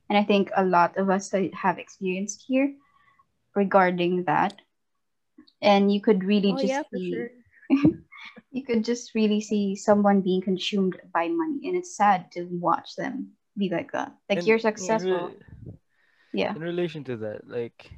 And 0.10 0.18
I 0.18 0.24
think 0.24 0.52
a 0.56 0.64
lot 0.66 0.98
of 0.98 1.10
us 1.10 1.32
have 1.54 1.78
experienced 1.80 2.46
here 2.48 2.74
regarding 3.56 4.24
that. 4.26 4.54
And 5.62 5.92
you 5.92 6.02
could 6.02 6.24
really 6.24 6.54
oh 6.54 6.60
just 6.60 6.72
yeah, 6.72 6.84
see 6.92 7.12
sure. 7.12 7.30
you 8.52 8.64
could 8.66 8.84
just 8.84 9.14
really 9.16 9.42
see 9.42 9.76
someone 9.76 10.22
being 10.22 10.42
consumed 10.42 11.00
by 11.14 11.28
money, 11.28 11.68
and 11.68 11.76
it's 11.78 11.96
sad 11.96 12.32
to 12.34 12.48
watch 12.52 12.96
them 12.96 13.34
be 13.58 13.70
like 13.70 13.92
that. 13.92 14.14
Like 14.30 14.40
And 14.40 14.48
you're 14.48 14.60
in 14.78 14.98
successful, 14.98 15.32
re- 15.34 15.36
yeah. 16.34 16.56
in 16.56 16.62
relation 16.62 17.04
to 17.06 17.18
that, 17.18 17.48
like 17.48 17.92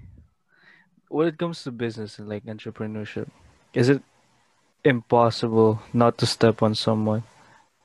when 1.10 1.28
it 1.28 1.38
comes 1.38 1.64
to 1.64 1.72
business 1.72 2.20
and 2.20 2.30
like 2.30 2.46
entrepreneurship, 2.46 3.30
is 3.74 3.90
it 3.90 4.02
impossible 4.84 5.82
not 5.94 6.18
to 6.18 6.26
step 6.26 6.62
on 6.64 6.76
someone 6.76 7.24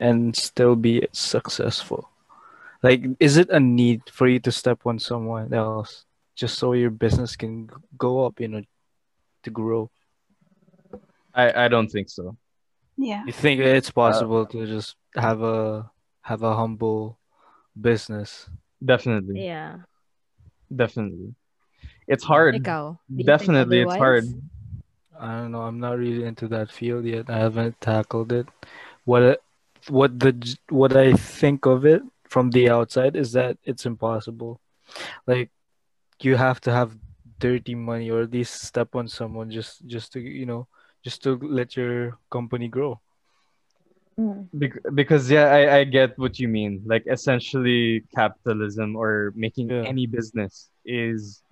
and 0.01 0.37
still 0.37 0.77
be 0.77 1.07
successful? 1.13 2.09
Like, 2.83 3.05
is 3.21 3.37
it 3.37 3.49
a 3.51 3.61
need 3.61 4.03
for 4.11 4.27
you 4.27 4.41
to 4.41 4.51
step 4.53 4.81
on 4.87 4.99
someone 4.99 5.53
else 5.55 6.05
just 6.35 6.59
so 6.59 6.73
your 6.73 6.91
business 6.91 7.37
can 7.37 7.71
go 7.97 8.27
up, 8.27 8.41
you 8.41 8.49
know, 8.49 8.63
to 9.45 9.51
grow? 9.51 9.91
I, 11.35 11.65
I 11.65 11.69
don't 11.69 11.89
think 11.89 12.11
so. 12.11 12.37
Yeah. 12.97 13.25
You 13.25 13.33
think 13.33 13.61
it's 13.61 13.89
uh, 13.89 13.93
possible 13.93 14.47
to 14.47 14.67
just 14.67 14.97
have 15.15 15.43
a 15.43 15.91
have 16.23 16.43
a 16.43 16.55
humble 16.55 17.19
business? 17.81 18.51
Definitely. 18.85 19.47
Yeah. 19.47 19.79
Definitely. 20.75 21.35
It's 22.09 22.25
hard. 22.25 22.55
Ikaw, 22.57 22.99
do 23.15 23.23
Definitely 23.25 23.83
it's 23.83 23.95
hard. 23.95 24.25
I 25.19 25.39
don't 25.39 25.53
know. 25.53 25.63
I'm 25.63 25.79
not 25.79 25.99
really 25.99 26.25
into 26.25 26.49
that 26.49 26.71
field 26.71 27.05
yet. 27.05 27.31
I 27.31 27.39
haven't 27.39 27.81
tackled 27.81 28.33
it. 28.33 28.47
What 29.05 29.23
it- 29.23 29.43
what 29.89 30.15
the 30.19 30.31
what 30.71 30.95
I 30.97 31.13
think 31.15 31.67
of 31.67 31.85
it 31.85 32.03
from 32.31 32.51
the 32.51 32.71
outside 32.71 33.17
is 33.17 33.33
that 33.33 33.59
it's 33.65 33.85
impossible. 33.85 34.61
Like 35.27 35.51
you 36.23 36.37
have 36.37 36.61
to 36.63 36.71
have 36.73 36.95
dirty 37.41 37.75
money 37.75 38.09
or 38.11 38.23
at 38.23 38.31
least 38.31 38.63
step 38.63 38.95
on 38.95 39.09
someone 39.09 39.51
just 39.51 39.83
just 39.87 40.13
to 40.15 40.21
you 40.21 40.47
know 40.47 40.69
just 41.03 41.23
to 41.25 41.35
let 41.43 41.75
your 41.75 42.19
company 42.31 42.69
grow. 42.69 43.01
Mm. 44.19 44.47
Bec- 44.55 44.87
because 44.95 45.29
yeah, 45.31 45.51
I, 45.51 45.79
I 45.79 45.85
get 45.85 46.17
what 46.19 46.39
you 46.39 46.47
mean. 46.47 46.83
Like 46.87 47.03
essentially 47.11 48.05
capitalism 48.15 48.95
or 48.95 49.33
making 49.35 49.71
Yeah. 49.71 49.83
any 49.83 50.07
business 50.07 50.71
is 50.87 51.43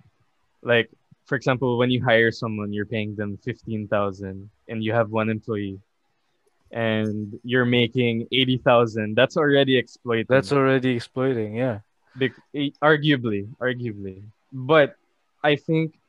like 0.63 0.89
for 1.25 1.35
example, 1.35 1.77
when 1.77 1.91
you 1.91 2.03
hire 2.03 2.31
someone, 2.31 2.73
you're 2.73 2.85
paying 2.85 3.15
them 3.15 3.37
fifteen 3.37 3.87
thousand 3.87 4.49
and 4.67 4.83
you 4.83 4.93
have 4.93 5.09
one 5.11 5.29
employee 5.29 5.79
and 6.71 7.39
you're 7.43 7.65
making 7.65 8.27
eighty 8.31 8.57
thousand, 8.57 9.15
that's 9.15 9.37
already 9.37 9.77
exploiting. 9.77 10.25
That's 10.29 10.51
already 10.51 10.95
exploiting. 10.95 11.55
Yeah. 11.55 11.79
Eh, 12.21 12.71
arguably, 12.81 13.47
arguably. 13.59 14.23
But 14.51 14.95
I 15.43 15.55
think 15.55 15.99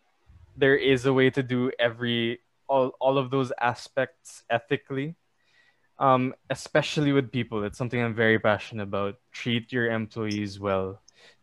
there 0.56 0.76
is 0.76 1.06
a 1.06 1.12
way 1.12 1.30
to 1.30 1.42
do 1.42 1.70
every 1.78 2.40
all 2.68 2.92
all 3.00 3.18
of 3.18 3.30
those 3.30 3.52
aspects 3.60 4.44
ethically. 4.50 5.14
Um, 5.98 6.34
especially 6.50 7.12
with 7.12 7.30
people. 7.30 7.62
It's 7.62 7.78
something 7.78 8.00
I'm 8.02 8.14
very 8.14 8.38
passionate 8.38 8.82
about. 8.82 9.22
Treat 9.30 9.72
your 9.72 9.86
employees 9.86 10.58
well. 10.58 10.98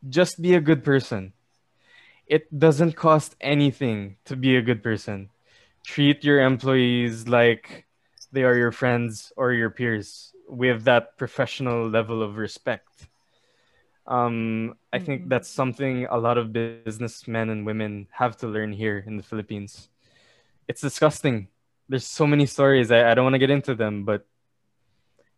Just 0.09 0.41
be 0.41 0.55
a 0.55 0.59
good 0.59 0.83
person. 0.83 1.31
It 2.29 2.47
doesn't 2.57 2.95
cost 2.95 3.35
anything 3.41 4.17
to 4.25 4.37
be 4.37 4.55
a 4.55 4.61
good 4.61 4.83
person. 4.83 5.31
Treat 5.85 6.23
your 6.23 6.41
employees 6.41 7.27
like 7.27 7.87
they 8.31 8.43
are 8.43 8.55
your 8.55 8.71
friends 8.71 9.33
or 9.35 9.53
your 9.53 9.71
peers 9.71 10.33
with 10.47 10.85
that 10.85 11.17
professional 11.17 11.89
level 11.89 12.23
of 12.23 12.37
respect. 12.37 13.09
Um, 14.07 14.75
I 14.93 14.99
think 14.99 15.23
Mhm. 15.25 15.29
that's 15.29 15.49
something 15.49 16.05
a 16.09 16.17
lot 16.17 16.37
of 16.37 16.53
businessmen 16.53 17.49
and 17.49 17.65
women 17.65 18.07
have 18.11 18.37
to 18.37 18.47
learn 18.47 18.73
here 18.73 19.03
in 19.05 19.17
the 19.17 19.23
Philippines. 19.23 19.89
It's 20.67 20.81
disgusting. 20.81 21.49
There's 21.87 22.05
so 22.07 22.25
many 22.27 22.45
stories. 22.45 22.91
I, 22.91 23.11
I 23.11 23.13
don't 23.15 23.25
want 23.25 23.35
to 23.35 23.39
get 23.39 23.51
into 23.51 23.75
them, 23.75 24.05
but 24.05 24.25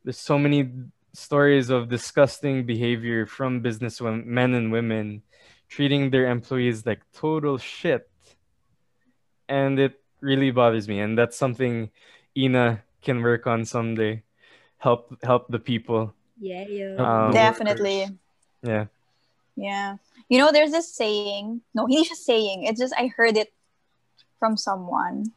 there's 0.03 0.19
so 0.19 0.37
many 0.39 0.69
stories 1.13 1.69
of 1.69 1.89
disgusting 1.89 2.65
behavior 2.65 3.25
from 3.25 3.61
business 3.61 4.01
men 4.01 4.53
and 4.53 4.71
women 4.71 5.23
treating 5.71 6.11
their 6.11 6.27
employees 6.27 6.83
like 6.83 6.99
total 7.15 7.55
shit. 7.55 8.11
And 9.47 9.79
it 9.79 10.03
really 10.19 10.51
bothers 10.51 10.87
me. 10.91 10.99
And 10.99 11.15
that's 11.17 11.39
something 11.39 11.89
Ina 12.35 12.83
can 13.01 13.23
work 13.23 13.47
on 13.47 13.63
someday. 13.63 14.23
Help 14.83 15.15
help 15.23 15.47
the 15.47 15.59
people. 15.63 16.11
Yeah, 16.41 16.67
yeah. 16.67 16.95
Um, 16.99 17.31
Definitely. 17.31 18.11
Yeah. 18.61 18.91
Yeah. 19.55 19.97
You 20.27 20.39
know, 20.39 20.51
there's 20.51 20.71
this 20.75 20.91
saying. 20.91 21.61
No, 21.71 21.87
hindi 21.87 22.03
siya 22.03 22.17
saying. 22.19 22.67
It's 22.67 22.79
just 22.79 22.93
I 22.97 23.07
heard 23.07 23.37
it 23.37 23.53
from 24.39 24.57
someone. 24.57 25.31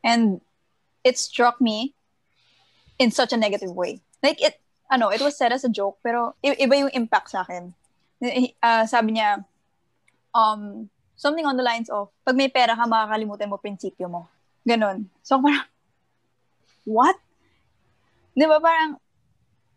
And 0.00 0.40
it 1.02 1.18
struck 1.18 1.60
me 1.60 1.92
in 2.98 3.10
such 3.10 3.32
a 3.32 3.36
negative 3.36 3.74
way. 3.74 4.00
Like 4.22 4.40
it, 4.40 4.60
ano, 4.90 5.08
it 5.10 5.20
was 5.20 5.36
said 5.36 5.52
as 5.52 5.64
a 5.64 5.68
joke, 5.68 5.98
pero 6.02 6.34
i- 6.44 6.54
iba 6.56 6.78
yung 6.78 6.94
impact 6.94 7.30
sa 7.34 7.42
akin. 7.42 7.74
Uh, 8.62 8.86
sabi 8.86 9.18
niya, 9.18 9.42
um, 10.38 10.86
something 11.18 11.42
on 11.42 11.58
the 11.58 11.66
lines 11.66 11.90
of, 11.90 12.14
pag 12.22 12.38
may 12.38 12.46
pera 12.46 12.78
ka, 12.78 12.86
makakalimutan 12.86 13.50
mo 13.50 13.58
prinsipyo 13.58 14.06
mo. 14.06 14.30
Ganon. 14.62 15.10
So 15.26 15.42
parang, 15.42 15.66
what? 16.86 17.18
Di 18.38 18.46
ba 18.46 18.62
parang, 18.62 19.02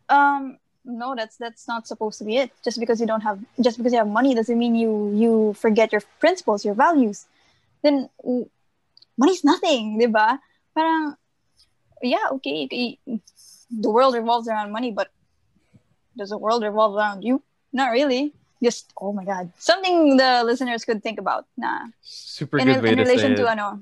um, 0.06 0.62
no, 0.86 1.18
that's 1.18 1.38
that's 1.41 1.65
not 1.65 1.89
supposed 1.89 2.22
to 2.22 2.25
be 2.25 2.38
it. 2.38 2.53
Just 2.62 2.77
because 2.77 3.01
you 3.01 3.10
don't 3.10 3.25
have, 3.25 3.41
just 3.58 3.82
because 3.82 3.94
you 3.94 3.98
have 3.98 4.10
money 4.10 4.38
doesn't 4.38 4.58
mean 4.58 4.77
you 4.77 5.13
you 5.18 5.53
forget 5.58 5.89
your 5.89 6.06
principles, 6.22 6.62
your 6.65 6.77
values. 6.77 7.25
Then 7.82 8.10
money's 9.18 9.41
nothing, 9.41 9.98
di 9.98 10.06
ba? 10.06 10.38
Parang, 10.77 11.18
yeah, 12.01 12.30
okay, 12.38 12.70
the 13.70 13.89
world 13.89 14.13
revolves 14.13 14.50
around 14.50 14.72
money, 14.72 14.94
but 14.94 15.10
does 16.18 16.30
the 16.30 16.38
world 16.38 16.62
revolve 16.62 16.94
around 16.98 17.24
you? 17.25 17.41
Not 17.74 17.89
really. 17.94 18.34
Just 18.62 18.94
oh 19.00 19.12
my 19.13 19.25
god, 19.25 19.51
something 19.58 20.18
the 20.18 20.44
listeners 20.46 20.86
could 20.86 21.01
think 21.01 21.18
about. 21.20 21.46
Nah, 21.58 21.89
Super 22.01 22.60
in, 22.60 22.68
good 22.70 22.82
way 22.84 22.89
in 22.94 22.98
to 22.98 23.03
relation 23.03 23.36
say 23.36 23.41
to 23.41 23.48
it. 23.50 23.58
ano, 23.58 23.82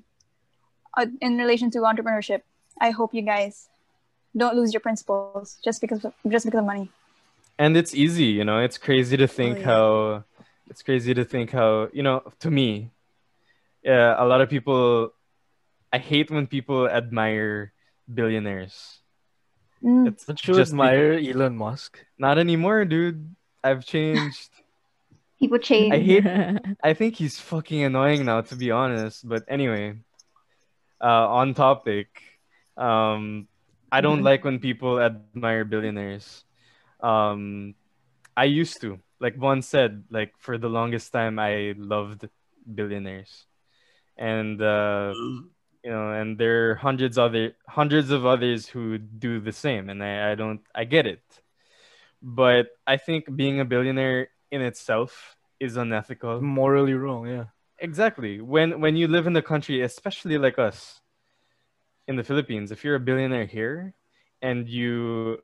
uh, 0.97 1.05
in 1.19 1.37
relation 1.37 1.69
to 1.71 1.79
entrepreneurship, 1.83 2.41
I 2.79 2.91
hope 2.91 3.13
you 3.13 3.21
guys 3.21 3.67
don't 4.37 4.55
lose 4.55 4.71
your 4.73 4.79
principles 4.79 5.57
just 5.63 5.81
because 5.81 6.05
of, 6.05 6.13
just 6.29 6.45
because 6.45 6.59
of 6.59 6.65
money. 6.65 6.87
and 7.59 7.75
it's 7.75 7.91
easy 7.91 8.31
you 8.39 8.45
know 8.47 8.63
it's 8.63 8.77
crazy 8.79 9.17
to 9.19 9.27
think 9.27 9.59
yeah. 9.59 9.67
how 9.67 10.23
it's 10.71 10.79
crazy 10.79 11.11
to 11.11 11.25
think 11.27 11.51
how 11.51 11.91
you 11.91 11.99
know 11.99 12.23
to 12.39 12.47
me 12.47 12.87
yeah 13.83 14.15
a 14.15 14.23
lot 14.23 14.39
of 14.39 14.47
people 14.47 15.11
i 15.91 15.99
hate 15.99 16.31
when 16.31 16.47
people 16.47 16.87
admire 16.87 17.75
billionaires 18.07 19.03
Mm. 19.83 20.07
it's 20.11 20.23
Don't 20.27 20.39
you 20.47 20.55
just 20.59 20.71
admire 20.71 21.15
Elon 21.19 21.55
Musk? 21.55 21.99
not 22.19 22.35
anymore 22.39 22.83
dude 22.83 23.35
i've 23.63 23.83
changed 23.83 24.51
People 25.39 25.57
change. 25.59 25.93
i 25.93 25.99
hate 25.99 26.25
i 26.83 26.93
think 26.93 27.15
he's 27.15 27.39
fucking 27.39 27.83
annoying 27.83 28.25
now 28.25 28.41
to 28.41 28.55
be 28.55 28.71
honest 28.71 29.27
but 29.27 29.43
anyway 29.47 29.95
uh 31.01 31.27
on 31.29 31.53
topic 31.53 32.07
um 32.77 33.47
i 33.91 34.01
don't 34.01 34.21
Mhm. 34.21 34.23
like 34.23 34.43
when 34.43 34.59
people 34.59 34.99
admire 34.99 35.45
billionaires 35.45 36.25
um 36.85 37.59
i 38.23 38.43
used 38.45 38.81
to 38.81 38.99
like 39.19 39.35
one 39.35 39.61
said 39.61 40.03
like 40.09 40.33
for 40.37 40.57
the 40.57 40.69
longest 40.69 41.11
time 41.11 41.39
i 41.39 41.73
loved 41.77 42.27
billionaires 42.65 43.45
and 44.17 44.61
uh 44.61 45.13
you 45.83 45.91
know 45.91 46.11
and 46.11 46.37
there 46.37 46.71
are 46.71 46.75
hundreds 46.75 47.17
other 47.17 47.53
hundreds 47.67 48.11
of 48.11 48.25
others 48.25 48.67
who 48.67 48.97
do 48.97 49.39
the 49.39 49.51
same 49.53 49.89
and 49.89 50.03
i, 50.03 50.31
I 50.31 50.35
don't 50.35 50.61
i 50.75 50.83
get 50.83 51.05
it 51.07 51.23
but 52.21 52.67
i 52.87 52.97
think 52.97 53.25
being 53.35 53.59
a 53.59 53.65
billionaire 53.65 54.29
in 54.51 54.61
itself 54.61 55.35
is 55.59 55.77
unethical 55.77 56.41
Morally 56.41 56.93
wrong, 56.93 57.27
yeah. 57.27 57.45
exactly 57.79 58.41
when 58.41 58.79
when 58.81 58.95
you 58.95 59.07
live 59.07 59.27
in 59.27 59.33
the 59.33 59.41
country 59.41 59.81
especially 59.81 60.37
like 60.37 60.57
us 60.59 60.99
in 62.07 62.15
the 62.19 62.23
philippines 62.23 62.71
if 62.71 62.83
you're 62.83 62.95
a 62.99 63.05
billionaire 63.09 63.45
here 63.45 63.93
and 64.41 64.67
you 64.67 65.37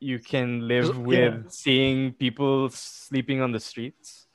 you 0.00 0.18
can 0.18 0.68
live 0.68 0.88
Yeah. 0.96 1.04
with 1.10 1.34
seeing 1.52 2.12
people 2.12 2.68
sleeping 2.70 3.40
on 3.40 3.52
the 3.52 3.60
streets 3.60 4.26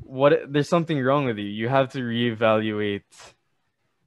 what 0.00 0.32
there's 0.52 0.68
something 0.68 0.98
wrong 1.02 1.24
with 1.26 1.38
you 1.38 1.48
you 1.48 1.68
have 1.68 1.88
to 1.92 2.00
reevaluate 2.00 3.08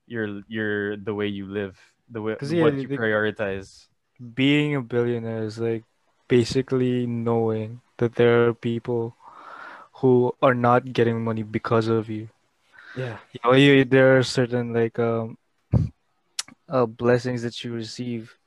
your 0.08 0.42
your 0.48 0.98
the 0.98 1.14
way 1.14 1.28
you 1.28 1.46
live 1.46 1.78
the 2.10 2.22
way 2.22 2.36
yeah, 2.42 2.62
what 2.64 2.74
you 2.76 2.88
the- 2.88 2.98
prioritize 2.98 3.88
Being 4.22 4.76
a 4.78 4.82
billionaire 4.86 5.44
is 5.50 5.58
like 5.58 5.84
basically 6.30 7.08
knowing 7.10 7.82
that 7.98 8.14
there 8.16 8.46
are 8.48 8.54
people 8.54 9.18
who 10.02 10.36
are 10.42 10.56
not 10.56 10.94
getting 10.94 11.24
money 11.24 11.44
because 11.44 11.88
of 11.88 12.10
you. 12.10 12.30
yeah 12.96 13.18
You 13.34 13.40
know, 13.46 13.54
you, 13.54 13.86
there 13.86 14.18
are 14.18 14.24
certain 14.24 14.74
like 14.74 15.00
um 15.00 15.38
uh, 16.70 16.86
blessings 16.86 17.44
that 17.44 17.64
you 17.64 17.74
receive 17.74 18.38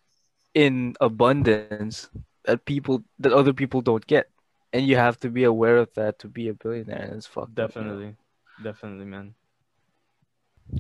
in 0.54 0.94
abundance 1.00 2.08
that 2.44 2.64
people 2.64 3.04
that 3.18 3.32
other 3.32 3.52
people 3.52 3.80
don't 3.82 4.06
get, 4.06 4.30
and 4.72 4.86
you 4.86 4.96
have 4.96 5.18
to 5.20 5.30
be 5.30 5.44
aware 5.44 5.78
of 5.78 5.92
that 5.94 6.18
to 6.20 6.28
be 6.28 6.48
a 6.48 6.54
billionaire. 6.54 7.02
And 7.02 7.14
it's 7.16 7.26
fucked 7.26 7.58
up, 7.58 7.76
you 7.76 7.84
know? 7.84 7.96
definitely 7.96 8.16
definitely 8.62 9.06
man 9.06 9.34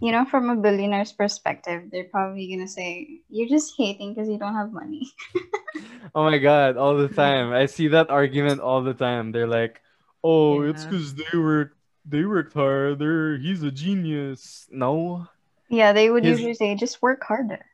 you 0.00 0.12
know, 0.12 0.24
from 0.24 0.50
a 0.50 0.56
billionaire's 0.56 1.12
perspective, 1.12 1.90
they're 1.92 2.08
probably 2.08 2.48
gonna 2.50 2.68
say, 2.68 3.20
"You're 3.28 3.48
just 3.48 3.74
hating 3.76 4.14
because 4.14 4.28
you 4.28 4.38
don't 4.38 4.54
have 4.54 4.72
money." 4.72 5.12
oh 6.14 6.24
my 6.24 6.38
god, 6.38 6.76
all 6.76 6.96
the 6.96 7.08
time. 7.08 7.52
I 7.52 7.66
see 7.66 7.88
that 7.88 8.10
argument 8.10 8.60
all 8.60 8.82
the 8.82 8.94
time. 8.94 9.32
They're 9.32 9.46
like, 9.46 9.80
"Oh, 10.24 10.62
it's 10.62 10.84
because 10.84 11.14
they 11.14 11.38
worked 11.38 11.76
they 12.04 12.24
worked 12.24 12.54
hard. 12.54 12.98
They're 12.98 13.36
he's 13.38 13.62
a 13.62 13.70
genius." 13.70 14.66
No, 14.72 15.28
yeah, 15.68 15.92
they 15.92 16.10
would 16.10 16.24
His- 16.24 16.40
usually 16.40 16.54
say, 16.54 16.74
"Just 16.74 17.02
work 17.02 17.22
harder." 17.24 17.64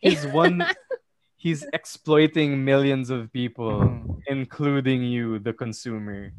he's 0.00 0.26
one. 0.26 0.66
he's 1.36 1.66
exploiting 1.72 2.64
millions 2.64 3.10
of 3.10 3.32
people, 3.32 3.78
Mhm. 3.82 4.18
including 4.28 5.02
you, 5.02 5.38
the 5.38 5.52
consumer. 5.52 6.32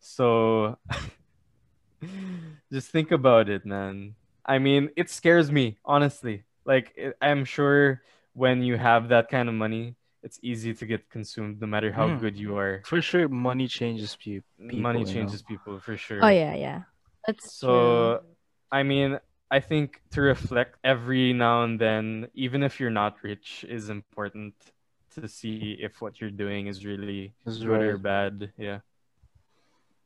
So, 0.00 0.78
just 2.72 2.90
think 2.90 3.10
about 3.12 3.48
it, 3.48 3.64
man. 3.66 4.14
I 4.44 4.58
mean, 4.58 4.90
it 4.96 5.10
scares 5.10 5.50
me, 5.50 5.78
honestly. 5.84 6.44
Like, 6.64 6.92
it, 6.96 7.16
I'm 7.20 7.44
sure 7.44 8.02
when 8.34 8.62
you 8.62 8.76
have 8.76 9.08
that 9.08 9.28
kind 9.28 9.48
of 9.48 9.54
money, 9.54 9.96
it's 10.26 10.42
easy 10.42 10.74
to 10.74 10.84
get 10.84 11.06
consumed, 11.06 11.62
no 11.62 11.70
matter 11.70 11.94
how 11.94 12.10
Mm. 12.10 12.18
good 12.18 12.34
you 12.34 12.58
are. 12.58 12.82
For 12.82 12.98
sure, 12.98 13.30
money 13.30 13.70
changes 13.70 14.18
pe- 14.18 14.42
people. 14.58 14.82
money 14.82 15.06
you 15.06 15.06
know? 15.06 15.14
changes 15.14 15.40
people 15.46 15.78
for 15.78 15.94
sure. 15.94 16.18
Oh 16.18 16.34
yeah, 16.34 16.58
yeah. 16.58 16.80
That's 17.26 17.46
true. 17.62 17.70
So, 17.70 18.20
I 18.74 18.82
mean, 18.82 19.22
I 19.54 19.62
think 19.62 20.02
to 20.18 20.20
reflect 20.26 20.82
every 20.82 21.30
now 21.30 21.62
and 21.62 21.78
then, 21.78 22.26
even 22.34 22.66
if 22.66 22.82
you're 22.82 22.90
not 22.90 23.22
rich, 23.22 23.62
is 23.70 23.86
important 23.88 24.54
to 25.14 25.30
see 25.30 25.78
if 25.78 26.02
what 26.02 26.18
you're 26.20 26.34
doing 26.34 26.66
is 26.66 26.82
really 26.82 27.32
That's 27.46 27.62
good 27.62 27.86
or 27.86 27.98
bad. 27.98 28.50
Yeah. 28.58 28.82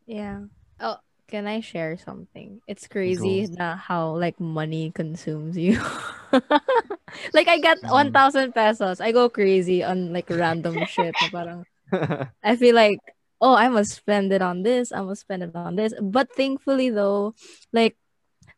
Yeah. 0.04 0.52
Oh, 0.80 1.00
can 1.28 1.48
I 1.48 1.64
share 1.64 1.96
something? 1.96 2.60
It's 2.68 2.84
crazy 2.86 3.48
na 3.48 3.76
how 3.76 4.12
like 4.20 4.36
money 4.36 4.92
consumes 4.92 5.56
you. 5.56 5.80
like 7.36 7.48
I 7.48 7.58
got 7.58 7.78
Mhm. 7.82 8.12
1000 8.12 8.54
pesos. 8.54 9.00
I 9.00 9.12
go 9.12 9.28
crazy 9.28 9.82
on 9.82 10.12
like 10.12 10.30
random 10.30 10.84
shit. 10.86 11.16
parang 11.30 11.64
I 12.44 12.56
feel 12.56 12.74
like 12.74 13.00
oh, 13.40 13.56
I 13.56 13.72
must 13.72 13.96
spend 13.96 14.32
it 14.36 14.44
on 14.44 14.62
this. 14.62 14.92
I 14.92 15.00
must 15.00 15.24
spend 15.24 15.42
it 15.42 15.56
on 15.56 15.72
this. 15.74 15.96
But 15.96 16.28
thankfully 16.36 16.92
though, 16.92 17.32
like 17.72 17.96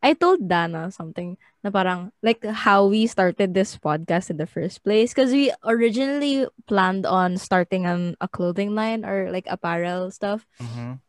I 0.03 0.11
told 0.11 0.51
Dana 0.51 0.91
something 0.91 1.39
na 1.63 1.71
parang 1.71 2.11
like 2.19 2.43
how 2.43 2.91
we 2.91 3.07
started 3.07 3.55
this 3.55 3.79
podcast 3.79 4.27
in 4.27 4.35
the 4.35 4.45
first 4.49 4.83
place 4.83 5.15
because 5.15 5.31
we 5.31 5.55
originally 5.63 6.43
planned 6.67 7.07
on 7.07 7.39
starting 7.39 7.87
an, 7.87 8.19
a 8.19 8.27
clothing 8.27 8.75
line 8.75 9.07
or 9.07 9.31
like 9.31 9.47
apparel 9.47 10.11
stuff. 10.11 10.43
Mhm. 10.59 10.99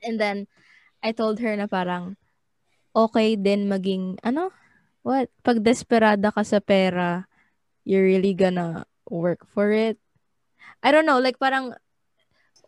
And 0.00 0.16
then, 0.16 0.48
I 1.04 1.12
told 1.12 1.38
her 1.44 1.52
na 1.54 1.68
parang, 1.68 2.16
okay 2.96 3.36
din 3.36 3.68
maging, 3.68 4.16
ano? 4.24 4.50
What? 5.08 5.32
Pag 5.40 5.64
desperada 5.64 6.28
ka 6.28 6.44
sa 6.44 6.60
pera, 6.60 7.24
you're 7.88 8.04
really 8.04 8.36
gonna 8.36 8.84
work 9.08 9.48
for 9.48 9.72
it. 9.72 9.96
I 10.84 10.92
don't 10.92 11.08
know, 11.08 11.16
like 11.16 11.40
parang, 11.40 11.72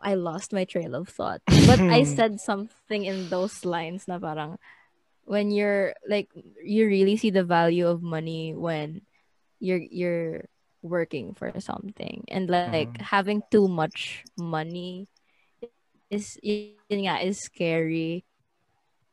I 0.00 0.16
lost 0.16 0.56
my 0.56 0.64
trail 0.64 0.96
of 0.96 1.12
thought. 1.12 1.44
But 1.68 1.84
I 1.92 2.00
said 2.08 2.40
something 2.40 3.04
in 3.04 3.28
those 3.28 3.68
lines 3.68 4.08
na 4.08 4.16
parang, 4.16 4.56
when 5.28 5.52
you're, 5.52 5.92
like, 6.08 6.32
you 6.64 6.88
really 6.88 7.20
see 7.20 7.28
the 7.28 7.44
value 7.44 7.84
of 7.84 8.00
money 8.00 8.56
when 8.56 9.04
you're, 9.60 9.84
you're 9.84 10.48
working 10.80 11.36
for 11.36 11.52
something. 11.60 12.24
And 12.32 12.48
like, 12.48 12.88
Mhm. 12.96 13.04
having 13.04 13.44
too 13.52 13.68
much 13.68 14.24
money 14.40 15.12
is 16.08 16.40
yun 16.40 17.04
nga 17.04 17.20
is 17.20 17.38
scary 17.44 18.24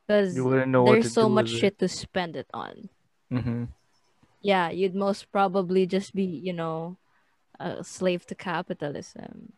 because 0.08 0.32
You 0.32 0.48
wouldn't 0.48 0.72
know 0.72 0.82
what 0.88 1.04
there's 1.04 1.12
so 1.12 1.28
much 1.28 1.52
it. 1.52 1.60
shit 1.60 1.74
to 1.84 1.92
spend 1.92 2.34
it 2.34 2.48
on. 2.56 2.88
Mhm. 3.32 3.68
Yeah, 4.40 4.70
you'd 4.70 4.94
most 4.94 5.30
probably 5.32 5.86
just 5.86 6.14
be, 6.14 6.24
you 6.24 6.52
know, 6.52 6.96
a 7.60 7.82
slave 7.84 8.24
to 8.26 8.34
capitalism. 8.34 9.52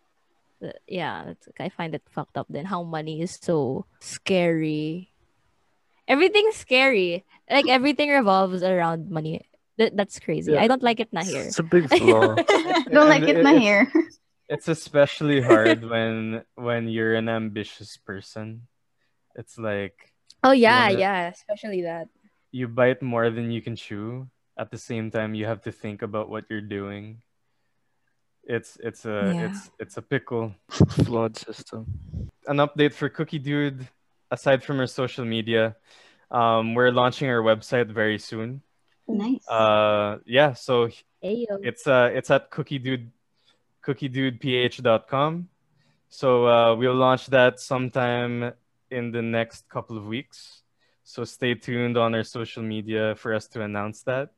Uh, 0.62 0.72
Yeah, 0.88 1.30
it's, 1.36 1.48
I 1.60 1.68
find 1.68 1.94
it 1.94 2.02
fucked 2.09 2.37
up 2.37 2.46
then 2.48 2.64
how 2.66 2.83
money 2.83 3.20
is 3.22 3.38
so 3.40 3.85
scary. 4.00 5.11
Everything's 6.09 6.56
scary. 6.56 7.24
Like 7.50 7.68
everything 7.68 8.11
revolves 8.11 8.62
around 8.62 9.11
money. 9.11 9.46
That, 9.78 9.96
that's 9.96 10.18
crazy. 10.18 10.52
Yeah. 10.52 10.62
I 10.62 10.68
don't 10.68 10.83
like 10.83 11.00
it 11.00 11.12
na 11.12 11.22
here. 11.24 11.44
It's 11.48 11.59
a 11.59 11.62
big 11.64 11.88
flaw. 11.88 12.35
Don't 12.90 13.09
like 13.09 13.22
And 13.24 13.38
it 13.38 13.42
na 13.42 13.50
it's- 13.56 13.62
here. 13.62 13.92
It's 14.50 14.66
especially 14.68 15.40
hard 15.40 15.85
when 15.92 16.42
when 16.59 16.88
you're 16.90 17.14
an 17.14 17.28
ambitious 17.30 17.96
person. 17.96 18.66
It's 19.38 19.56
like 19.56 20.11
Oh 20.42 20.50
yeah, 20.52 20.88
wanna- 20.90 20.98
yeah, 21.00 21.20
especially 21.30 21.83
that. 21.87 22.09
You 22.52 22.68
bite 22.68 23.02
more 23.02 23.30
than 23.30 23.50
you 23.50 23.62
can 23.62 23.76
chew. 23.76 24.28
At 24.58 24.70
the 24.70 24.78
same 24.78 25.10
time, 25.10 25.34
you 25.34 25.46
have 25.46 25.62
to 25.62 25.72
think 25.72 26.02
about 26.02 26.28
what 26.28 26.44
you're 26.50 26.60
doing. 26.60 27.22
It's 28.44 28.76
it's 28.82 29.04
a 29.04 29.32
Yeah. 29.34 29.46
it's 29.50 29.70
it's 29.78 29.96
a 29.96 30.02
pickle. 30.02 30.54
Flawed 31.04 31.36
system. 31.36 31.86
An 32.46 32.58
update 32.58 32.92
for 32.94 33.08
Cookie 33.08 33.38
Dude. 33.38 33.86
Aside 34.30 34.62
from 34.62 34.78
our 34.78 34.86
social 34.86 35.24
media, 35.24 35.74
um, 36.30 36.74
we're 36.74 36.92
launching 36.92 37.28
our 37.28 37.42
website 37.42 37.90
very 37.90 38.18
soon. 38.18 38.62
Nice. 39.08 39.42
Uh, 39.48 40.18
yeah, 40.24 40.52
so 40.54 40.86
Ayo. 41.24 41.58
it's 41.66 41.86
uh 41.86 42.10
it's 42.14 42.30
at 42.30 42.48
cookie 42.50 42.78
dude 42.78 43.10
cookiedudeph.com 43.84 45.48
so 46.08 46.46
uh, 46.46 46.74
we'll 46.76 46.94
launch 46.94 47.26
that 47.26 47.60
sometime 47.60 48.52
in 48.90 49.10
the 49.10 49.22
next 49.22 49.68
couple 49.68 49.96
of 49.96 50.04
weeks 50.06 50.60
so 51.11 51.25
stay 51.25 51.55
tuned 51.55 51.96
on 51.99 52.14
our 52.14 52.23
social 52.23 52.62
media 52.62 53.14
for 53.16 53.35
us 53.35 53.49
to 53.49 53.62
announce 53.62 54.03
that 54.03 54.31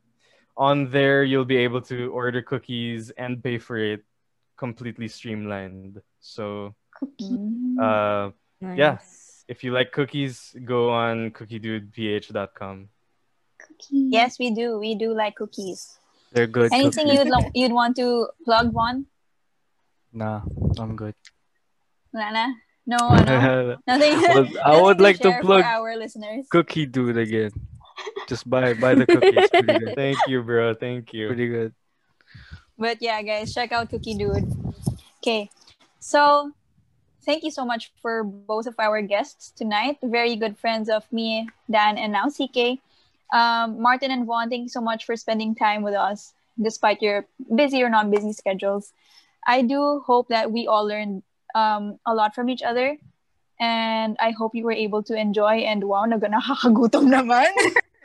on 0.56 0.90
there 0.90 1.22
you'll 1.22 1.44
be 1.44 1.56
able 1.56 1.80
to 1.80 2.10
order 2.12 2.40
cookies 2.40 3.10
and 3.18 3.44
pay 3.44 3.58
for 3.58 3.76
it 3.76 4.00
completely 4.56 5.08
streamlined 5.08 6.00
so 6.20 6.74
uh, 7.80 8.30
yeah. 8.60 8.98
If 9.48 9.64
you 9.64 9.72
like 9.72 9.92
cookies 9.92 10.54
go 10.64 10.90
on 10.90 11.30
cookiedudeph.com 11.32 12.88
Cookie. 13.62 14.10
Yes, 14.10 14.38
we 14.38 14.50
do. 14.50 14.78
We 14.78 14.94
do 14.94 15.14
like 15.14 15.36
cookies. 15.36 15.98
They're 16.32 16.46
good. 16.46 16.72
Anything 16.72 17.06
cookies. 17.06 17.18
you'd 17.18 17.28
lo- 17.28 17.50
you'd 17.54 17.72
want 17.72 17.96
to 17.96 18.28
plug 18.44 18.72
one? 18.72 19.06
Nah, 20.12 20.42
I'm 20.78 20.96
good. 20.96 21.14
Lana? 22.12 22.54
No, 22.86 22.98
ano? 22.98 23.78
Nothing. 23.86 24.20
Well, 24.22 24.48
I 24.64 24.70
nothing 24.70 24.82
would 24.82 25.00
like 25.00 25.18
to 25.18 25.30
share 25.30 25.40
plug 25.40 25.64
our 25.64 25.96
listeners. 25.96 26.46
Cookie 26.50 26.86
Dude 26.86 27.16
again. 27.16 27.52
Just 28.28 28.48
buy 28.48 28.74
buy 28.74 28.94
the 28.94 29.06
cookies. 29.06 29.48
Thank 29.94 30.18
you 30.26 30.42
bro 30.42 30.74
thank 30.74 31.12
you 31.12 31.28
Pretty 31.28 31.48
good. 31.48 31.72
But 32.78 32.98
yeah, 33.00 33.22
guys, 33.22 33.54
check 33.54 33.70
out 33.70 33.90
Cookie 33.90 34.14
Dude. 34.14 34.50
Okay, 35.22 35.50
so 36.00 36.50
thank 37.22 37.44
you 37.44 37.50
so 37.50 37.64
much 37.64 37.92
for 38.02 38.24
both 38.24 38.66
of 38.66 38.74
our 38.78 39.02
guests 39.02 39.52
tonight. 39.54 39.98
Very 40.02 40.34
good 40.34 40.58
friends 40.58 40.88
of 40.88 41.06
me, 41.12 41.46
Dan, 41.70 41.98
and 41.98 42.10
now 42.10 42.26
CK. 42.26 42.82
Um, 43.32 43.80
Martin 43.80 44.10
and 44.10 44.26
Von, 44.26 44.50
thank 44.50 44.66
you 44.66 44.68
so 44.68 44.80
much 44.80 45.06
for 45.06 45.14
spending 45.16 45.54
time 45.54 45.82
with 45.82 45.94
us 45.94 46.34
despite 46.60 47.00
your 47.00 47.26
busy 47.54 47.82
or 47.82 47.88
non 47.88 48.10
busy 48.10 48.32
schedules. 48.32 48.92
I 49.46 49.62
do 49.62 50.02
hope 50.04 50.28
that 50.28 50.50
we 50.50 50.66
all 50.66 50.86
learned 50.86 51.22
um, 51.54 51.98
a 52.06 52.14
lot 52.14 52.34
from 52.34 52.48
each 52.48 52.62
other. 52.62 52.96
And 53.60 54.16
I 54.18 54.30
hope 54.32 54.54
you 54.54 54.64
were 54.64 54.74
able 54.74 55.02
to 55.04 55.14
enjoy 55.14 55.62
and 55.62 55.84
wow, 55.84 56.04
naga 56.04 56.28
nakakagutom 56.28 57.06
naman. 57.14 57.46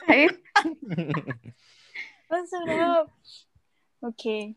Right? 0.07 0.31
Ang 2.29 2.45
sarap. 2.45 3.07
Okay. 4.03 4.55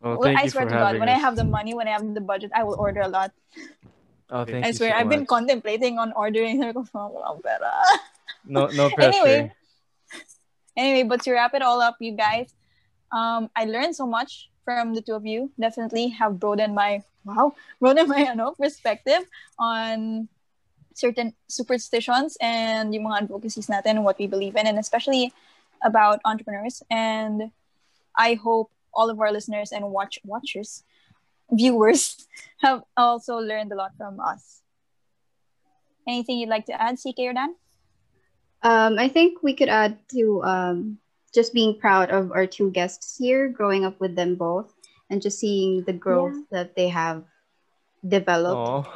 Well, 0.00 0.18
Well, 0.18 0.30
thank 0.30 0.38
I 0.38 0.42
you 0.46 0.50
swear 0.50 0.64
for 0.64 0.70
to 0.70 0.78
God, 0.78 0.86
having 0.94 1.00
when 1.00 1.08
I 1.08 1.18
have 1.18 1.34
the 1.34 1.44
money, 1.44 1.74
when 1.74 1.88
I 1.88 1.92
have 1.98 2.06
the 2.14 2.20
budget, 2.22 2.52
I 2.54 2.62
will 2.62 2.78
order 2.78 3.00
a 3.02 3.10
lot. 3.10 3.32
Oh, 4.30 4.44
thank 4.44 4.64
I 4.64 4.68
you 4.68 4.74
swear, 4.74 4.92
so 4.92 4.96
I've 4.96 5.08
been 5.08 5.26
contemplating 5.26 5.98
on 5.98 6.12
ordering. 6.14 6.58
Sabi 6.62 6.72
ko, 6.76 6.84
"Fuck, 6.84 7.10
walang 7.10 7.42
pera." 7.42 7.72
no 8.46 8.70
no 8.70 8.90
pressure 8.94 9.18
Anyway. 9.18 9.52
Anyway, 10.78 11.02
but 11.10 11.18
to 11.26 11.34
wrap 11.34 11.58
it 11.58 11.62
all 11.62 11.82
up, 11.82 11.98
you 11.98 12.14
guys, 12.14 12.54
um, 13.10 13.50
I 13.56 13.66
learned 13.66 13.98
so 13.98 14.06
much 14.06 14.46
from 14.68 14.92
the 14.92 15.00
two 15.00 15.14
of 15.14 15.24
you. 15.24 15.48
Definitely 15.58 16.08
have 16.20 16.38
broadened 16.38 16.74
my 16.74 17.00
wow, 17.24 17.56
broadened 17.80 18.12
my 18.12 18.28
ano, 18.28 18.52
perspective 18.52 19.24
on 19.58 20.28
certain 20.92 21.32
superstitions 21.48 22.36
and 22.36 22.92
yung 22.92 23.08
mga 23.08 23.24
advocacies 23.24 23.72
natin, 23.72 24.04
what 24.04 24.18
we 24.20 24.26
believe 24.26 24.60
in, 24.60 24.68
and 24.68 24.76
especially 24.76 25.32
about 25.80 26.20
entrepreneurs. 26.28 26.82
And 26.90 27.48
I 28.12 28.34
hope 28.34 28.68
all 28.92 29.08
of 29.08 29.16
our 29.16 29.32
listeners 29.32 29.72
and 29.72 29.88
watch 29.88 30.20
watchers, 30.20 30.84
viewers, 31.48 32.28
have 32.60 32.84
also 32.92 33.40
learned 33.40 33.72
a 33.72 33.76
lot 33.76 33.96
from 33.96 34.20
us. 34.20 34.60
Anything 36.04 36.44
you'd 36.44 36.52
like 36.52 36.66
to 36.68 36.76
add, 36.76 37.00
CK 37.00 37.32
or 37.32 37.32
Dan? 37.32 37.56
Um, 38.60 38.98
I 38.98 39.08
think 39.08 39.40
we 39.40 39.54
could 39.54 39.72
add 39.72 39.96
to 40.12 40.42
um, 40.44 40.98
just 41.34 41.52
being 41.52 41.78
proud 41.78 42.10
of 42.10 42.32
our 42.32 42.46
two 42.46 42.70
guests 42.70 43.16
here, 43.16 43.48
growing 43.48 43.84
up 43.84 44.00
with 44.00 44.14
them 44.14 44.34
both, 44.34 44.72
and 45.10 45.22
just 45.22 45.38
seeing 45.38 45.84
the 45.84 45.92
growth 45.92 46.36
that 46.50 46.76
they 46.76 46.88
have 46.88 47.24
developed 48.06 48.88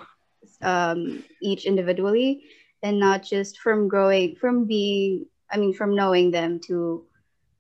um, 0.63 1.25
each 1.41 1.65
individually, 1.65 2.45
and 2.83 2.99
not 2.99 3.23
just 3.23 3.59
from 3.59 3.89
growing 3.89 4.37
from 4.37 4.65
being 4.67 5.27
I 5.53 5.59
mean, 5.59 5.75
from 5.75 5.95
knowing 5.95 6.31
them 6.31 6.59
to 6.67 7.05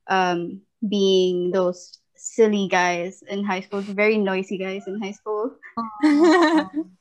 um, 0.09 0.63
being 0.89 1.51
those 1.51 1.99
silly 2.17 2.67
guys 2.69 3.23
in 3.29 3.45
high 3.45 3.61
school, 3.61 3.83
very 3.83 4.17
noisy 4.17 4.57
guys 4.57 4.85
in 4.87 5.01
high 5.01 5.13
school. 5.13 5.55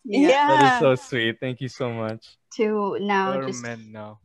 yeah. 0.04 0.48
That 0.48 0.74
is 0.74 0.80
so 0.80 0.96
sweet. 0.96 1.40
Thank 1.40 1.62
you 1.62 1.70
so 1.70 1.92
much. 1.94 2.38
To 2.56 2.98
now 3.00 3.34
You're 3.34 3.48
just 3.48 3.64
men 3.64 3.92
now. 3.92 4.20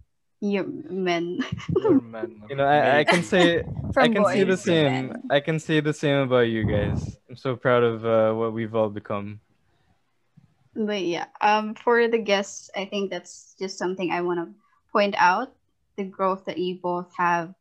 You're 0.51 0.67
men. 0.67 1.41
You're 1.77 2.01
men. 2.17 2.43
You 2.49 2.57
know, 2.57 2.65
I, 2.65 3.01
I 3.01 3.05
can 3.05 3.23
say 3.23 3.63
I 3.97 4.09
can 4.09 4.25
say 4.25 4.45
the 4.45 4.57
same. 4.57 5.09
men. 5.09 5.23
I 5.31 5.41
can 5.41 5.59
say 5.59 5.81
the 5.81 5.93
same 5.93 6.19
about 6.19 6.49
you 6.49 6.65
guys. 6.65 7.19
I'm 7.29 7.37
so 7.37 7.57
proud 7.57 7.83
of 7.83 8.05
uh, 8.05 8.33
what 8.35 8.53
we've 8.53 8.75
all 8.75 8.91
become. 8.91 9.41
But 10.75 11.03
yeah, 11.03 11.27
um, 11.41 11.75
for 11.75 12.07
the 12.09 12.19
guests, 12.19 12.71
I 12.77 12.85
think 12.85 13.11
that's 13.11 13.55
just 13.59 13.79
something 13.79 14.11
I 14.11 14.21
want 14.21 14.41
to 14.41 14.55
point 14.93 15.15
out 15.17 15.53
the 15.97 16.05
growth 16.05 16.45
that 16.45 16.59
you 16.59 16.79
both 16.83 17.09
have 17.17 17.55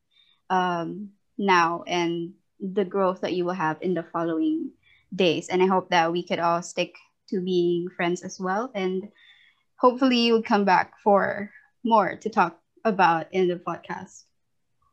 um, 0.50 1.12
now 1.38 1.84
and 1.88 2.34
the 2.60 2.84
growth 2.84 3.22
that 3.22 3.34
you 3.34 3.46
will 3.46 3.54
have 3.54 3.78
in 3.82 3.94
the 3.94 4.04
following 4.04 4.72
days. 5.16 5.48
And 5.48 5.64
I 5.64 5.68
hope 5.68 5.90
that 5.92 6.12
we 6.12 6.24
could 6.24 6.40
all 6.40 6.62
stick 6.62 6.96
to 7.30 7.40
being 7.40 7.88
friends 7.96 8.22
as 8.22 8.40
well. 8.40 8.70
And 8.76 9.10
hopefully, 9.78 10.20
you'll 10.20 10.44
come 10.44 10.66
back 10.66 10.94
for 11.02 11.52
more 11.86 12.18
to 12.18 12.30
talk 12.30 12.60
about 12.86 13.28
in 13.34 13.48
the 13.50 13.58
podcast. 13.58 14.24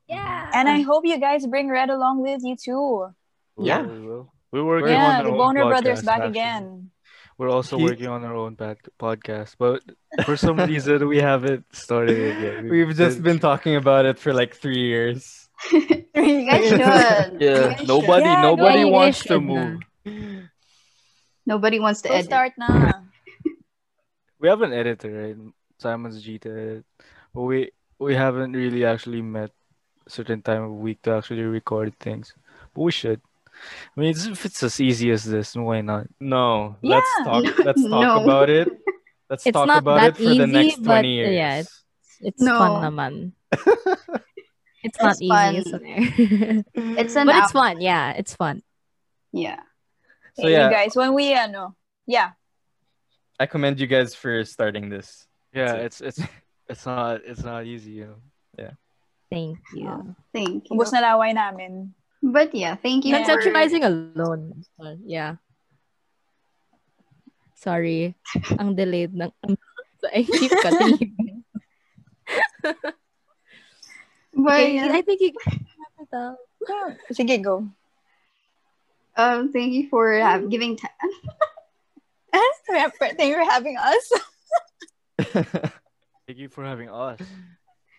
Yeah. 0.08 0.50
And 0.52 0.68
I 0.68 0.80
hope 0.80 1.04
you 1.06 1.18
guys 1.20 1.46
bring 1.46 1.68
Red 1.68 1.90
along 1.90 2.20
with 2.22 2.42
you 2.42 2.56
too. 2.56 3.12
We 3.56 3.68
Yeah. 3.68 3.82
we 3.86 4.00
will. 4.00 4.32
We're 4.50 4.64
working 4.64 4.92
on 4.92 5.00
Yeah, 5.00 5.16
our 5.18 5.24
the 5.24 5.30
own 5.30 5.38
Boner 5.38 5.64
Brothers 5.68 6.02
back 6.02 6.20
actually. 6.20 6.30
again. 6.40 6.90
We're 7.38 7.48
also 7.48 7.78
working 7.78 8.06
on 8.08 8.24
our 8.24 8.36
own 8.36 8.54
bad- 8.54 8.84
podcast, 9.00 9.56
but 9.58 9.80
for 10.26 10.36
some 10.36 10.56
reason 10.72 11.08
we 11.08 11.18
haven't 11.18 11.64
started 11.74 12.18
it 12.18 12.36
yet. 12.40 12.64
We've 12.64 12.94
just 12.94 13.22
been 13.22 13.38
talking 13.38 13.76
about 13.76 14.04
it 14.04 14.18
for 14.18 14.32
like 14.34 14.54
three 14.56 14.80
years. 14.82 15.48
You 16.14 16.44
guys 16.44 16.68
should. 16.68 17.40
Yeah, 17.40 17.40
You 17.40 17.76
guys 17.80 17.88
nobody, 17.88 18.24
Yeah, 18.28 18.42
nobody 18.42 18.82
go 18.84 18.92
ahead. 18.92 18.92
wants 18.92 19.20
to 19.24 19.40
move. 19.40 19.80
should. 20.04 20.50
Nobody 21.46 21.80
wants 21.80 22.02
to 22.02 22.08
So 22.08 22.14
edit. 22.14 22.26
start 22.26 22.52
na. 22.60 22.92
We 24.38 24.48
have 24.48 24.60
an 24.62 24.72
editor, 24.72 25.10
right? 25.10 25.36
Simon's 25.80 26.22
G 26.22 26.38
to 26.44 26.50
edit, 26.50 26.84
but 27.34 27.42
we 27.42 27.70
we 28.02 28.14
haven't 28.14 28.52
really 28.52 28.84
actually 28.84 29.22
met 29.22 29.50
a 30.06 30.10
certain 30.10 30.42
time 30.42 30.62
of 30.62 30.72
week 30.82 31.02
to 31.02 31.12
actually 31.14 31.42
record 31.42 31.94
things. 31.98 32.34
But 32.74 32.82
we 32.82 32.92
should. 32.92 33.20
I 33.96 34.00
mean, 34.00 34.10
it's, 34.10 34.26
if 34.26 34.44
it's 34.44 34.62
as 34.62 34.80
easy 34.80 35.10
as 35.10 35.24
this, 35.24 35.54
why 35.54 35.80
not? 35.82 36.06
No, 36.18 36.76
let's 36.82 37.06
Yeah. 37.18 37.24
talk. 37.24 37.44
Let's 37.66 37.82
talk 37.82 38.02
No. 38.02 38.24
about 38.24 38.50
it. 38.50 38.68
Let's 39.30 39.46
It's 39.48 39.54
talk 39.54 39.66
not 39.68 39.78
about 39.84 40.00
that 40.00 40.08
it 40.14 40.16
for 40.16 40.34
the 40.34 40.44
easy, 40.48 40.52
next 40.52 40.76
but, 40.82 40.84
twenty 40.98 41.14
years. 41.14 41.34
yeah, 41.36 41.62
It's 42.28 42.42
No. 42.42 42.58
fun 42.58 42.72
naman. 42.82 43.12
It's 44.82 44.98
not 44.98 45.14
It's 45.14 45.22
fun. 45.28 45.54
easy. 45.54 45.70
sorry. 45.70 46.64
It's 46.98 47.14
an 47.14 47.26
but 47.30 47.36
it's 47.38 47.52
fun. 47.54 47.78
Yeah, 47.80 48.18
it's 48.18 48.34
fun. 48.34 48.62
Yeah. 49.30 49.62
So 50.34 50.42
Hey, 50.42 50.52
yeah. 50.58 50.66
you 50.66 50.74
guys, 50.74 50.96
when 50.98 51.14
we 51.14 51.30
uh, 51.34 51.46
ano, 51.46 51.76
yeah, 52.06 52.34
I 53.38 53.46
commend 53.46 53.78
you 53.78 53.86
guys 53.86 54.14
for 54.18 54.42
starting 54.44 54.88
this. 54.90 55.28
Yeah, 55.54 55.74
it's 55.86 56.00
it's 56.02 56.18
it's 56.72 56.86
not 56.88 57.20
it's 57.28 57.44
not 57.44 57.68
easy, 57.68 58.00
you 58.02 58.06
know. 58.08 58.20
Thank 59.32 59.56
you. 59.72 60.12
Thank 60.28 60.68
you. 60.68 60.76
ubos 60.76 60.92
na 60.92 61.00
laway 61.00 61.32
namin. 61.32 61.96
But 62.20 62.52
yeah, 62.52 62.76
thank 62.76 63.08
you. 63.08 63.16
for- 63.16 63.24
Conceptualizing 63.24 63.80
alone. 63.80 64.60
Yeah. 65.08 65.40
Sorry. 67.56 68.12
Ang 68.60 68.76
delayed 68.76 69.16
ng 69.16 69.32
I 70.12 70.20
keep 70.28 70.52
cutting 70.60 71.00
you. 71.00 71.08
But 74.36 74.60
Okay, 74.60 74.74
yeah, 74.76 74.92
I 74.92 75.00
think 75.00 75.20
you 75.24 75.32
Sige, 77.12 77.40
go. 77.40 77.68
um, 79.16 79.48
thank 79.52 79.72
you 79.72 79.88
for 79.88 80.12
uh, 80.20 80.44
giving 80.44 80.76
time. 80.76 80.92
Thank 82.32 83.28
you 83.28 83.36
for 83.36 83.44
having 83.48 83.76
us. 83.76 84.04
Thank 86.32 86.40
you 86.40 86.48
for 86.48 86.64
having 86.64 86.88
us. 86.88 87.20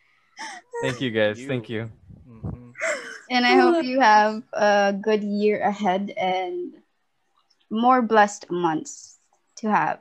Thank 0.82 1.02
you 1.02 1.12
guys. 1.12 1.38
You. 1.38 1.48
Thank 1.48 1.69
you. 1.69 1.91
Mhm. 2.26 2.74
And 3.30 3.46
I 3.46 3.62
hope 3.62 3.86
you 3.86 4.02
have 4.02 4.41
a 4.54 4.89
good 4.89 5.22
year 5.22 5.62
ahead 5.62 6.10
and 6.17 6.82
more 7.69 8.02
blessed 8.02 8.50
months 8.50 9.22
to 9.62 9.69
have 9.69 10.00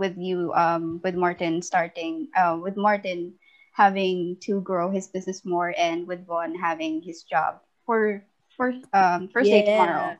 with 0.00 0.16
you, 0.16 0.56
um, 0.56 1.04
with 1.04 1.14
Martin 1.14 1.60
starting, 1.60 2.32
uh, 2.32 2.56
with 2.56 2.80
Martin 2.80 3.36
having 3.76 4.40
to 4.48 4.64
grow 4.64 4.88
his 4.88 5.12
business 5.12 5.44
more 5.44 5.76
and 5.76 6.08
with 6.08 6.24
Von 6.24 6.56
having 6.56 7.02
his 7.04 7.24
job 7.28 7.60
for, 7.84 8.24
for, 8.56 8.72
um, 8.96 9.28
first 9.28 9.50
day 9.52 9.68
tomorrow. 9.68 10.16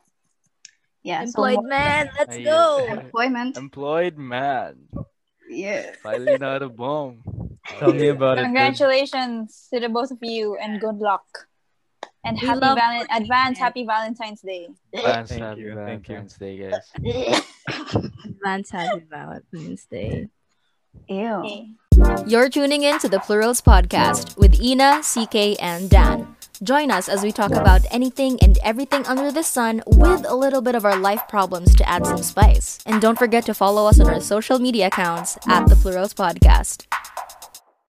Yeah. 1.01 1.25
so 1.25 1.41
employed 1.41 1.65
more 1.65 1.73
man. 1.73 2.09
Let's 2.19 2.37
go. 2.37 2.85
employment. 2.85 3.57
Employed 3.57 4.13
man. 4.15 4.85
Yeah. 5.51 5.91
Finally 6.01 6.37
not 6.39 6.63
a 6.63 6.69
bomb. 6.69 7.23
Tell 7.79 7.93
me 7.93 8.07
about 8.09 8.37
it. 8.37 8.43
Congratulations 8.43 9.67
to 9.73 9.79
the 9.79 9.89
both 9.89 10.11
of 10.11 10.19
you 10.21 10.55
and 10.57 10.79
good 10.79 10.97
luck. 10.97 11.47
And 12.23 12.37
We 12.39 12.47
happy 12.47 12.59
love 12.59 12.77
Valen- 12.77 13.07
Martin. 13.09 13.23
advance 13.23 13.57
happy 13.57 13.83
Valentine's 13.85 14.41
Day. 14.41 14.69
Advance 14.93 15.29
Thank 15.29 15.41
happy 15.41 15.61
you, 15.61 15.75
thank 15.75 16.07
you. 16.07 16.15
Valentine's 16.15 16.37
Day, 16.37 16.69
guys. 16.69 17.41
Advance 18.25 18.69
happy 18.71 19.03
Valentine's 19.09 19.85
Day. 19.85 20.27
Ew. 21.07 21.25
Okay. 21.33 21.67
You're 22.27 22.49
tuning 22.49 22.83
in 22.83 22.99
to 22.99 23.09
the 23.09 23.19
Plurals 23.19 23.61
podcast 23.61 24.37
with 24.37 24.59
Ina, 24.61 25.01
CK, 25.03 25.57
and 25.61 25.89
Dan. 25.89 26.35
Join 26.63 26.91
us 26.91 27.09
as 27.09 27.23
we 27.23 27.31
talk 27.31 27.51
about 27.53 27.81
anything 27.89 28.37
and 28.41 28.57
everything 28.63 29.03
under 29.07 29.31
the 29.31 29.41
sun 29.41 29.81
with 29.87 30.23
a 30.29 30.35
little 30.35 30.61
bit 30.61 30.75
of 30.75 30.85
our 30.85 30.95
life 30.97 31.21
problems 31.27 31.73
to 31.75 31.89
add 31.89 32.05
some 32.05 32.21
spice. 32.21 32.77
And 32.85 33.01
don't 33.01 33.17
forget 33.17 33.45
to 33.47 33.53
follow 33.55 33.87
us 33.87 33.99
on 33.99 34.07
our 34.07 34.21
social 34.21 34.59
media 34.59 34.87
accounts 34.87 35.37
at 35.47 35.65
the 35.67 35.75
Plurals 35.75 36.13
podcast. 36.13 36.85